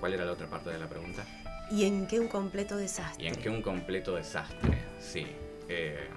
¿Cuál 0.00 0.14
era 0.14 0.24
la 0.24 0.32
otra 0.32 0.46
parte 0.48 0.70
de 0.70 0.78
la 0.78 0.88
pregunta? 0.88 1.22
¿Y 1.70 1.84
en 1.84 2.06
qué 2.06 2.18
un 2.18 2.28
completo 2.28 2.76
desastre? 2.76 3.24
¿Y 3.24 3.28
en 3.28 3.36
qué 3.36 3.48
un 3.50 3.62
completo 3.62 4.16
desastre? 4.16 4.78
Sí. 5.00 5.26
eh, 5.68 6.08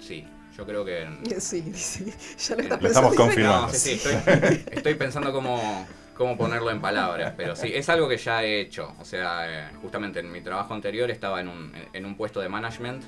sí, 0.00 0.26
yo 0.56 0.64
creo 0.66 0.84
que... 0.84 1.02
en- 1.02 1.40
Sí, 1.40 1.72
sí, 1.74 2.12
ya 2.38 2.56
lo, 2.56 2.62
Lo 2.62 2.74
está 2.74 2.86
estamos 2.86 3.10
pensando. 3.10 3.16
confirmando. 3.16 3.66
No, 3.66 3.72
sí, 3.72 3.78
sí, 3.78 3.92
estoy, 3.92 4.64
estoy 4.70 4.94
pensando 4.94 5.32
cómo, 5.32 5.86
cómo 6.16 6.36
ponerlo 6.36 6.70
en 6.70 6.80
palabras, 6.80 7.34
pero 7.36 7.54
sí, 7.56 7.70
es 7.74 7.88
algo 7.88 8.08
que 8.08 8.16
ya 8.16 8.42
he 8.44 8.60
hecho. 8.60 8.94
O 9.00 9.04
sea, 9.04 9.68
eh, 9.68 9.70
justamente 9.82 10.20
en 10.20 10.30
mi 10.32 10.40
trabajo 10.40 10.74
anterior 10.74 11.10
estaba 11.10 11.40
en 11.40 11.48
un, 11.48 11.72
en 11.92 12.06
un 12.06 12.16
puesto 12.16 12.40
de 12.40 12.48
management. 12.48 13.02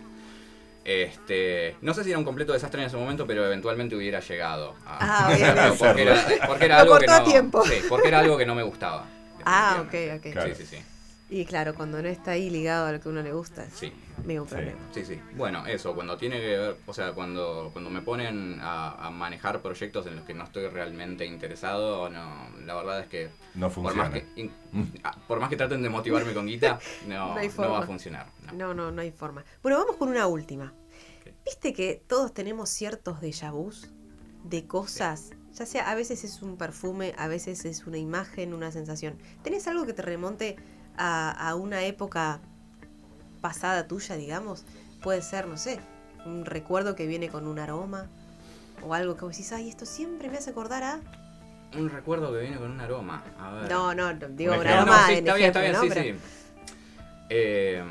Este, 0.85 1.77
no 1.83 1.93
sé 1.93 2.03
si 2.03 2.11
era 2.11 2.19
un 2.19 2.25
completo 2.25 2.53
desastre 2.55 2.81
en 2.81 2.87
ese 2.87 2.97
momento, 2.97 3.27
pero 3.27 3.45
eventualmente 3.45 3.95
hubiera 3.95 4.21
llegado. 4.21 4.75
a- 4.87 5.29
Ah, 5.29 5.35
bien, 5.37 5.55
porque, 5.79 6.03
era, 6.03 6.25
porque 6.47 6.65
era 6.65 6.77
Lo 6.77 6.95
algo 6.95 6.99
que 6.99 7.07
no, 7.07 7.23
tiempo. 7.25 7.65
sí, 7.65 7.75
porque 7.89 8.09
era 8.09 8.21
algo 8.21 8.39
que 8.39 8.47
no 8.47 8.55
me 8.55 8.63
gustaba. 8.63 9.05
Ah, 9.45 9.83
ok, 9.87 9.95
ok. 10.17 10.33
Claro. 10.33 10.55
Sí, 10.55 10.65
sí, 10.65 10.77
sí. 10.77 10.83
Y 11.31 11.45
claro, 11.45 11.75
cuando 11.75 12.01
no 12.01 12.09
está 12.09 12.31
ahí 12.33 12.49
ligado 12.49 12.87
a 12.87 12.93
lo 12.93 13.01
que 13.01 13.09
a 13.09 13.13
uno 13.13 13.23
le 13.23 13.33
gusta, 13.33 13.67
Sí. 13.75 13.93
Sí. 14.47 14.55
problema. 14.55 14.79
Sí, 14.93 15.05
sí. 15.05 15.21
Bueno, 15.37 15.67
eso, 15.67 15.95
cuando 15.95 16.17
tiene 16.17 16.41
que 16.41 16.47
ver, 16.59 16.77
o 16.87 16.93
sea, 16.93 17.13
cuando, 17.13 17.71
cuando 17.73 17.91
me 17.91 18.03
ponen 18.03 18.59
a, 18.61 19.07
a 19.07 19.11
manejar 19.11 19.61
proyectos 19.63 20.07
en 20.07 20.17
los 20.17 20.25
que 20.25 20.35
no 20.35 20.45
estoy 20.45 20.67
realmente 20.69 21.25
interesado, 21.27 22.09
no, 22.11 22.49
la 22.65 22.75
verdad 22.75 23.01
es 23.01 23.07
que 23.07 23.29
No 23.55 23.71
por 23.71 23.95
más 23.95 24.09
funciona. 24.09 24.11
que, 24.11 24.41
in- 24.41 24.53
ah, 25.05 25.17
por 25.27 25.41
más 25.41 25.49
que 25.49 25.57
traten 25.57 25.83
de 25.83 25.89
motivarme 25.89 26.33
con 26.35 26.47
guita, 26.47 26.79
no, 27.07 27.35
No 27.59 27.71
va 27.71 27.79
a 27.81 27.87
funcionar. 27.87 28.27
no. 28.47 28.53
No, 28.53 28.75
no, 28.75 28.91
no 28.91 29.01
hay 29.03 29.11
forma. 29.11 29.45
Bueno, 29.63 29.79
vamos 29.79 29.97
con 29.97 30.09
una 30.09 30.27
última. 30.27 30.73
¿Viste 31.45 31.73
que 31.73 32.03
todos 32.07 32.35
tenemos 32.35 32.69
ciertos 32.69 33.21
déjà 33.21 33.51
vus 33.53 33.91
de 34.45 34.67
cosas? 34.67 35.31
Ya 35.55 35.67
sea, 35.67 35.91
a 35.91 35.95
veces 35.95 36.23
es 36.25 36.43
un 36.43 36.57
perfume, 36.57 37.15
a 37.19 37.27
veces 37.27 37.65
es 37.65 37.87
una 37.87 37.99
imagen, 37.99 38.55
una 38.55 38.71
sensación. 38.71 39.19
¿Tenés 39.43 39.67
algo 39.67 39.87
que 39.87 39.93
te 39.93 40.03
remonte 40.03 40.57
a, 40.97 41.31
a 41.49 41.55
una 41.55 41.85
época 41.85 42.41
pasada 43.41 43.87
tuya, 43.87 44.17
digamos? 44.17 44.65
Puede 45.03 45.23
ser, 45.23 45.47
no 45.47 45.57
sé, 45.57 45.79
un 46.27 46.45
recuerdo 46.45 46.95
que 46.97 47.07
viene 47.07 47.29
con 47.29 47.47
un 47.47 47.59
aroma 47.59 48.07
o 48.83 48.95
algo 48.95 49.17
que 49.17 49.25
vos 49.25 49.33
decís, 49.33 49.53
ay, 49.53 49.69
esto 49.69 49.87
siempre 49.87 50.29
me 50.29 50.39
hace 50.39 50.51
acordar 50.51 50.83
a... 50.85 51.01
Un 51.77 51.91
recuerdo 51.91 52.33
que 52.33 52.41
viene 52.41 52.57
con 52.57 52.71
un 52.71 52.81
aroma. 52.81 53.23
A 53.39 53.51
ver. 53.53 53.71
No, 53.71 53.95
no, 53.95 54.15
digo 54.15 54.55
Un 54.55 54.67
aroma 54.67 55.01
No, 55.03 55.07
sí, 55.07 55.13
en 55.13 55.19
está 55.19 55.35
bien, 55.35 55.47
está 55.49 55.61
bien, 55.61 55.73
¿no? 55.73 55.83
sí, 55.83 55.89
Pero 55.89 56.03
sí. 56.03 56.15
Eh, 57.31 57.85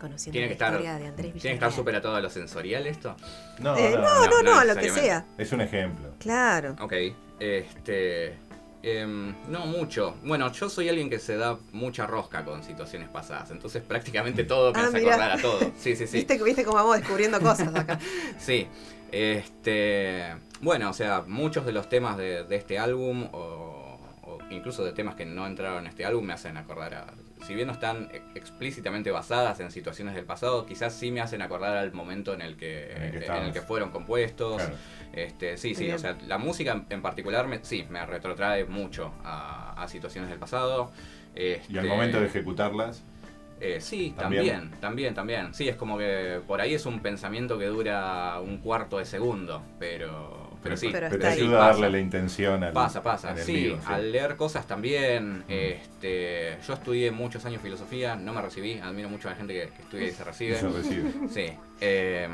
Conociendo 0.00 0.32
tiene 0.32 0.46
la 0.48 0.52
estar, 0.52 0.72
historia 0.72 0.98
de 0.98 1.06
Andrés 1.06 1.16
tiene 1.16 1.32
que 1.32 1.38
estar 1.38 1.52
Villarreal. 1.54 1.72
súper 1.72 1.96
atado 1.96 2.16
a 2.16 2.20
lo 2.20 2.28
sensorial 2.30 2.86
esto. 2.86 3.16
No, 3.60 3.76
Eh, 3.76 3.92
no, 3.92 4.00
no, 4.02 4.26
no, 4.26 4.42
no 4.42 4.54
no, 4.56 4.64
lo 4.64 4.76
que 4.76 4.90
sea. 4.90 5.24
Es 5.38 5.52
un 5.52 5.60
ejemplo. 5.62 6.10
Claro. 6.18 6.76
Ok, 6.80 6.92
este. 7.38 8.36
Em, 8.84 9.34
no 9.48 9.66
mucho. 9.66 10.14
Bueno, 10.24 10.50
yo 10.52 10.68
soy 10.68 10.88
alguien 10.88 11.08
que 11.10 11.18
se 11.18 11.36
da 11.36 11.58
mucha 11.72 12.06
rosca 12.06 12.44
con 12.44 12.62
situaciones 12.62 13.08
pasadas, 13.08 13.50
entonces 13.50 13.82
prácticamente 13.88 14.44
todo 14.44 14.72
me 14.72 14.80
Ah, 14.80 14.86
hace 14.88 14.98
mirá. 15.00 15.14
acordar 15.14 15.38
a 15.38 15.42
todo. 15.42 15.58
Sí, 15.78 15.96
sí, 15.96 16.06
sí. 16.06 16.18
¿Viste, 16.18 16.42
¿Viste 16.42 16.64
cómo 16.64 16.76
vamos 16.76 16.96
descubriendo 16.98 17.40
cosas 17.40 17.74
acá? 17.74 17.98
Sí. 18.38 18.66
Este. 19.12 20.34
Bueno, 20.60 20.90
o 20.90 20.92
sea, 20.92 21.22
muchos 21.26 21.64
de 21.66 21.72
los 21.72 21.88
temas 21.88 22.16
de, 22.16 22.44
de 22.44 22.56
este 22.56 22.78
álbum, 22.78 23.28
o, 23.32 23.98
o 24.22 24.38
incluso 24.50 24.84
de 24.84 24.92
temas 24.92 25.14
que 25.14 25.24
no 25.24 25.46
entraron 25.46 25.80
en 25.80 25.86
este 25.86 26.04
álbum, 26.04 26.24
me 26.24 26.32
hacen 26.32 26.56
acordar 26.56 26.94
a. 26.94 27.06
Si 27.46 27.54
bien 27.54 27.66
no 27.66 27.72
están 27.74 28.08
e- 28.12 28.22
explícitamente 28.34 29.10
basadas 29.10 29.60
en 29.60 29.70
situaciones 29.70 30.14
del 30.14 30.24
pasado, 30.24 30.64
quizás 30.66 30.94
sí 30.94 31.10
me 31.10 31.20
hacen 31.20 31.42
acordar 31.42 31.76
al 31.76 31.92
momento 31.92 32.32
en 32.34 32.40
el 32.40 32.56
que, 32.56 32.92
En 32.92 33.02
el 33.02 33.10
que 33.10 33.16
en 33.18 33.22
estabas. 33.22 33.46
el 33.48 33.52
que 33.52 33.60
fueron 33.60 33.90
compuestos. 33.90 34.56
Claro. 34.62 34.76
Este, 35.12 35.56
sí, 35.56 35.74
sí, 35.74 35.84
bien. 35.84 35.96
o 35.96 35.98
sea, 35.98 36.16
la 36.26 36.38
música 36.38 36.84
en- 36.88 37.02
particular, 37.02 37.46
me, 37.46 37.64
sí, 37.64 37.86
me 37.90 38.04
retrotrae 38.06 38.64
mucho 38.64 39.12
a, 39.24 39.80
a 39.82 39.88
situaciones 39.88 40.30
del 40.30 40.38
pasado. 40.38 40.90
Y 41.36 41.52
al 41.54 41.60
Este, 41.60 41.82
momento 41.82 42.20
de 42.20 42.26
ejecutarlas, 42.26 43.02
eh, 43.60 43.80
sí, 43.80 44.12
También. 44.16 44.44
también, 44.46 44.80
también, 44.80 45.14
también. 45.14 45.54
Sí, 45.54 45.68
es 45.68 45.76
como 45.76 45.96
que 45.98 46.40
por 46.46 46.60
ahí 46.60 46.74
es 46.74 46.86
un 46.86 47.00
pensamiento 47.00 47.56
que 47.58 47.66
dura 47.66 48.40
un 48.40 48.58
cuarto 48.58 48.98
de 48.98 49.04
segundo, 49.04 49.62
pero, 49.78 50.43
pero 50.64 50.76
sí. 50.76 50.88
Pero 50.90 51.08
pero 51.10 51.28
ayuda 51.28 51.64
a 51.64 51.68
darle 51.68 51.90
la 51.90 51.98
intención 52.00 52.64
al 52.64 52.72
Pasa, 52.72 53.02
pasa. 53.02 53.32
el 53.32 53.38
Sí, 53.38 53.54
vivo, 53.54 53.80
sí. 53.80 53.86
al 53.92 54.10
leer 54.10 54.36
cosas 54.36 54.66
también. 54.66 55.44
Este, 55.48 56.58
yo 56.66 56.74
estudié 56.74 57.10
muchos 57.12 57.44
años 57.44 57.62
filosofía, 57.62 58.16
no 58.16 58.32
me 58.34 58.42
recibí, 58.42 58.80
admiro 58.80 59.08
mucho 59.08 59.28
a 59.28 59.32
la 59.32 59.36
gente 59.36 59.54
que, 59.54 59.72
que 59.72 59.82
estudia 59.82 60.08
y 60.08 60.12
se 60.12 60.24
Y 60.46 60.54
recibe. 60.54 60.54
se 60.54 60.68
recibe. 60.70 61.14
Sí, 61.26 61.46
eh, 61.80 62.28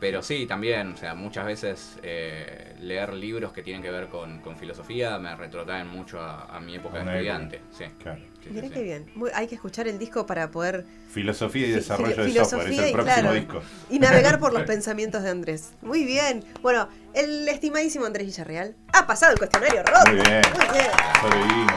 pero 0.00 0.22
sí, 0.22 0.46
también, 0.46 0.92
o 0.92 0.96
sea, 0.96 1.14
muchas 1.14 1.46
veces 1.46 1.98
eh, 2.02 2.74
leer 2.80 3.14
libros 3.14 3.52
que 3.52 3.62
tienen 3.62 3.82
que 3.82 3.90
ver 3.90 4.08
con, 4.08 4.40
con 4.40 4.56
filosofía 4.56 5.18
me 5.18 5.34
retrotraen 5.36 5.88
mucho 5.88 6.20
a, 6.20 6.44
a 6.56 6.60
mi 6.60 6.74
época 6.76 6.98
A 6.98 7.00
de 7.00 7.04
estudiante. 7.04 7.62
Sí, 7.70 7.84
Claro. 7.98 8.20
Sí, 8.54 8.60
sí. 8.60 8.70
qué 8.70 8.82
bien. 8.82 9.10
Muy- 9.14 9.30
hay 9.34 9.46
que 9.46 9.54
escuchar 9.54 9.88
el 9.88 9.98
disco 9.98 10.26
para 10.26 10.50
poder 10.50 10.84
Filosofía 11.12 11.66
y 11.66 11.70
desarrollo 11.72 12.14
filo- 12.14 12.24
de 12.24 12.32
software, 12.44 12.60
es 12.60 12.66
filosofía 12.66 12.82
el 12.84 12.90
y 12.90 12.92
próximo 12.92 13.20
claro. 13.20 13.34
disco. 13.34 13.62
y 13.90 13.98
navegar 13.98 14.38
por 14.40 14.52
los 14.52 14.62
pensamientos 14.66 15.22
de 15.22 15.30
Andrés. 15.30 15.70
Muy 15.82 16.04
bien. 16.04 16.44
Bueno, 16.62 16.88
el 17.14 17.48
estimadísimo 17.48 18.04
Andrés 18.06 18.26
Villarreal 18.26 18.74
ha 18.92 19.06
pasado 19.06 19.32
el 19.32 19.38
cuestionario 19.38 19.82
roto. 19.82 20.12
Muy 20.12 20.20
bien. 20.20 20.42
Muy 20.56 20.66
bien. 20.78 20.90
Sobrevivimos. 21.20 21.74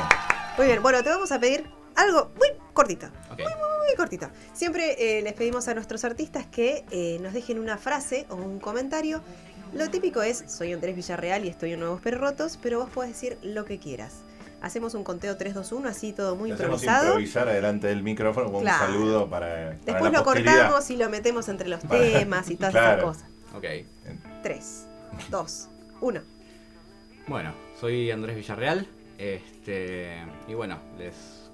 Muy 0.58 0.66
bien. 0.68 0.82
Bueno, 0.82 1.04
te 1.04 1.10
vamos 1.10 1.32
a 1.32 1.40
pedir 1.40 1.66
algo 1.96 2.32
muy 2.38 2.48
cortito. 2.74 3.08
Ok. 3.32 3.40
Muy 3.40 3.96
cortito. 3.98 4.30
Siempre 4.54 5.18
eh, 5.18 5.22
les 5.22 5.34
pedimos 5.34 5.68
a 5.68 5.74
nuestros 5.74 6.04
artistas 6.06 6.46
que 6.46 6.86
eh, 6.92 7.18
nos 7.22 7.34
dejen 7.34 7.60
una 7.60 7.78
frase 7.78 8.26
o 8.30 8.36
un 8.36 8.60
comentario. 8.60 9.22
Lo 9.74 9.90
típico 9.90 10.22
es, 10.24 10.44
soy 10.48 10.74
Andrés 10.74 10.96
Villarreal 10.96 11.46
y 11.46 11.48
estoy 11.50 11.74
en 11.74 11.80
Nuevos 11.80 12.02
Perrotos, 12.02 12.58
pero 12.62 12.80
vos 12.80 12.90
podés 12.90 13.12
decir 13.14 13.38
lo 13.44 13.66
que 13.66 13.78
quieras. 13.80 14.16
Hacemos 14.62 14.94
un 14.94 15.04
conteo 15.04 15.38
3, 15.38 15.54
2, 15.54 15.72
1, 15.72 15.90
así 15.90 16.12
todo 16.14 16.36
muy 16.36 16.52
improvisado. 16.52 17.06
improvisar 17.08 17.48
adelante 17.48 17.88
del 17.88 18.04
micrófono 18.04 18.52
con 18.52 18.62
Claro. 18.62 18.86
un 18.88 18.92
saludo 18.94 19.30
para, 19.30 19.48
para 19.48 19.70
Después 19.86 20.12
la 20.12 20.20
lo 20.20 20.24
cortamos 20.26 20.90
y 20.90 20.98
lo 20.98 21.10
metemos 21.10 21.48
entre 21.48 21.70
los 21.70 21.80
Para- 21.82 22.02
temas 22.02 22.50
y 22.50 22.56
todas 22.58 22.72
Claro. 22.72 23.12
esas 23.12 23.24
cosas. 23.24 23.30
Ok. 23.56 23.66
3, 24.44 24.88
2, 25.30 25.68
1. 26.02 26.22
Bueno, 27.28 27.54
soy 27.80 28.12
Andrés 28.12 28.36
Villarreal. 28.36 28.86
Este, 29.18 30.18
y 30.48 30.54
bueno, 30.54 30.78
les 30.98 31.50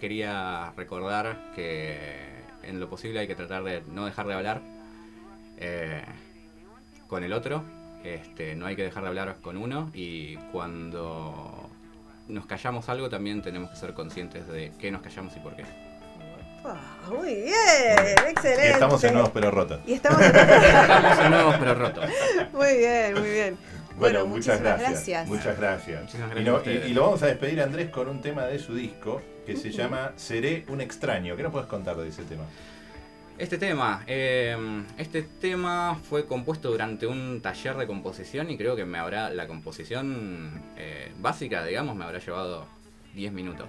quería 0.00 0.72
recordar 0.76 1.50
que 1.54 1.96
en 2.62 2.80
lo 2.80 2.88
posible 2.88 3.20
hay 3.20 3.26
que 3.26 3.34
tratar 3.34 3.64
de 3.64 3.82
no 3.92 4.06
dejar 4.06 4.26
de 4.26 4.34
hablar 4.34 4.60
eh, 5.58 6.02
con 7.06 7.22
el 7.24 7.32
otro. 7.32 7.62
Este, 8.04 8.54
no 8.54 8.66
hay 8.66 8.76
que 8.76 8.82
dejar 8.82 9.02
de 9.02 9.08
hablar 9.08 9.36
con 9.42 9.56
uno. 9.56 9.90
Y 9.94 10.36
cuando 10.52 11.68
nos 12.28 12.46
callamos 12.46 12.88
algo, 12.88 13.08
también 13.08 13.42
tenemos 13.42 13.70
que 13.70 13.76
ser 13.76 13.94
conscientes 13.94 14.46
de 14.48 14.72
qué 14.78 14.90
nos 14.90 15.02
callamos 15.02 15.36
y 15.36 15.40
por 15.40 15.56
qué. 15.56 15.64
Muy 17.08 17.34
bien, 17.42 18.18
excelente. 18.28 18.68
Y 18.68 18.72
estamos 18.72 19.04
en 19.04 19.12
nuevos 19.12 19.30
pero 19.32 19.50
rotos. 19.50 19.80
Y 19.86 19.92
estamos 19.94 20.20
en 20.20 20.36
Estamos 20.36 21.18
en 21.18 21.30
nuevos 21.30 21.56
pero 21.58 21.74
rotos. 21.74 22.04
Muy 22.52 22.76
bien, 22.76 23.14
muy 23.14 23.30
bien. 23.30 23.58
Bueno, 23.98 24.26
muchas 24.26 24.60
gracias, 24.60 25.26
Muchas 25.26 25.56
gracias. 25.56 26.02
Muchísimas 26.02 26.30
y, 26.36 26.44
gracias 26.44 26.90
lo 26.90 27.02
vamos 27.02 27.22
a 27.22 27.26
despedir 27.26 27.60
a 27.60 27.64
Andrés 27.64 27.90
con 27.90 28.08
un 28.08 28.20
tema 28.20 28.44
de 28.44 28.58
su 28.58 28.74
disco 28.74 29.22
que 29.46 29.56
se 29.56 29.70
llama 29.70 30.12
Seré 30.16 30.66
un 30.68 30.80
extraño. 30.80 31.36
¿Qué 31.36 31.42
nos 31.42 31.52
puedes 31.52 31.68
contar 31.68 31.96
de 31.96 32.08
ese 32.08 32.24
tema? 32.24 32.44
Este 33.38 33.58
tema, 33.58 34.02
eh, 34.06 34.56
este 34.96 35.22
tema 35.22 35.94
fue 36.08 36.24
compuesto 36.24 36.70
durante 36.70 37.06
un 37.06 37.40
taller 37.42 37.76
de 37.76 37.86
composición 37.86 38.50
y 38.50 38.56
creo 38.56 38.74
que 38.76 38.86
me 38.86 38.96
habrá, 38.98 39.28
la 39.28 39.46
composición 39.46 40.62
eh, 40.78 41.12
básica, 41.20 41.62
digamos, 41.64 41.94
me 41.96 42.04
habrá 42.04 42.18
llevado 42.18 42.64
10 43.14 43.32
minutos. 43.32 43.66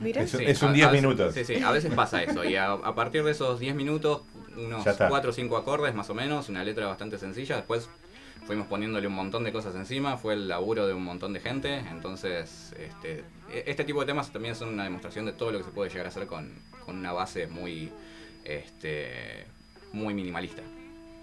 Mira, 0.00 0.20
Es- 0.22 0.34
es 0.34 0.62
un 0.62 0.74
10 0.74 0.86
a 0.86 0.90
veces- 0.90 1.02
minutos. 1.02 1.34
Sí, 1.34 1.44
sí, 1.46 1.62
a 1.62 1.70
veces 1.70 1.94
pasa 1.94 2.22
eso. 2.22 2.44
Y 2.44 2.56
a, 2.56 2.72
a 2.72 2.94
partir 2.94 3.24
de 3.24 3.30
esos 3.30 3.58
10 3.58 3.74
minutos, 3.74 4.20
unos 4.54 4.84
Ya 4.84 4.90
está. 4.90 5.08
4 5.08 5.30
o 5.30 5.32
5 5.32 5.56
acordes 5.56 5.94
más 5.94 6.10
o 6.10 6.14
menos, 6.14 6.50
una 6.50 6.62
letra 6.62 6.86
bastante 6.86 7.16
sencilla. 7.16 7.56
Después 7.56 7.88
fuimos 8.46 8.66
poniéndole 8.66 9.06
un 9.06 9.14
montón 9.14 9.44
de 9.44 9.52
cosas 9.52 9.74
encima, 9.76 10.18
fue 10.18 10.34
el 10.34 10.46
laburo 10.48 10.86
de 10.86 10.92
un 10.92 11.02
montón 11.04 11.32
de 11.32 11.40
gente. 11.40 11.78
Entonces, 11.90 12.74
este, 12.78 13.20
e- 13.50 13.64
este 13.66 13.84
tipo 13.84 14.00
de 14.00 14.06
temas 14.06 14.30
también 14.30 14.54
son 14.54 14.68
una 14.68 14.84
demostración 14.84 15.24
de 15.24 15.32
todo 15.32 15.52
lo 15.52 15.58
que 15.58 15.64
se 15.64 15.70
puede 15.70 15.88
llegar 15.88 16.04
a 16.04 16.08
hacer 16.10 16.26
con, 16.26 16.50
con 16.84 16.98
una 16.98 17.12
base 17.14 17.46
muy, 17.46 17.90
este, 18.46 19.44
muy 19.92 20.14
minimalista. 20.14 20.62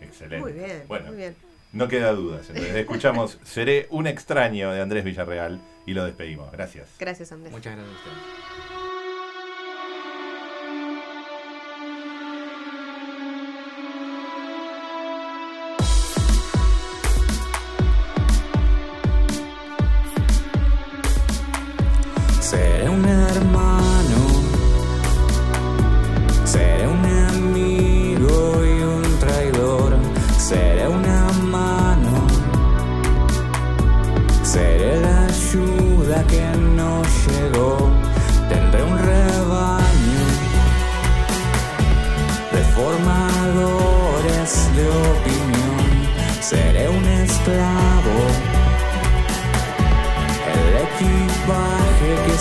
Excelente. 0.02 0.40
muy 0.40 0.52
bien, 0.54 0.84
Bueno, 0.88 1.08
muy 1.08 1.16
bien. 1.18 1.36
no 1.72 1.88
queda 1.88 2.12
dudas. 2.14 2.50
Entonces, 2.50 2.76
escuchamos 2.76 3.40
Seré 3.44 3.88
un 3.90 4.08
extraño 4.08 4.72
de 4.72 4.82
Andrés 4.82 5.04
Villarreal 5.04 5.60
y 5.86 5.94
lo 5.94 6.04
despedimos. 6.06 6.52
Gracias. 6.52 6.90
Gracias, 7.00 7.32
Andrés. 7.32 7.52
Muchas 7.52 7.76
gracias 7.76 7.96
a 7.96 7.98
ustedes. 7.98 8.73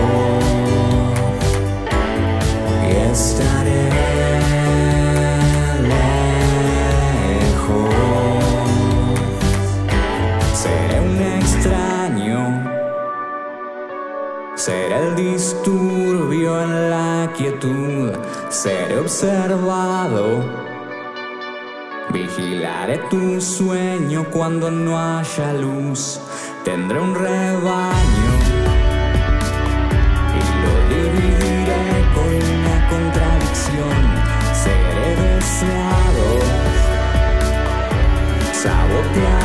Y 2.87 2.91
estaré 3.11 3.85
lejos. 7.41 7.93
Seré 10.53 10.97
un 11.01 11.17
extraño. 11.39 12.39
Seré 14.55 14.95
el 15.07 15.15
disturbio 15.15 16.61
en 16.61 16.89
la 16.89 17.33
quietud, 17.35 18.13
seré 18.49 18.99
observado. 18.99 20.64
Vigilaré 22.15 22.97
tu 23.09 23.41
sueño 23.41 24.23
cuando 24.31 24.71
no 24.71 24.97
haya 24.97 25.51
luz, 25.51 26.21
tendré 26.63 26.97
un 27.01 27.13
rebaño 27.13 28.33
y 30.39 30.41
lo 30.63 30.73
dividiré 30.95 31.85
con 32.15 32.31
una 32.55 32.75
contradicción. 32.87 33.99
Seré 34.63 35.09
deseado, 35.17 36.27
sabotearé 38.63 39.44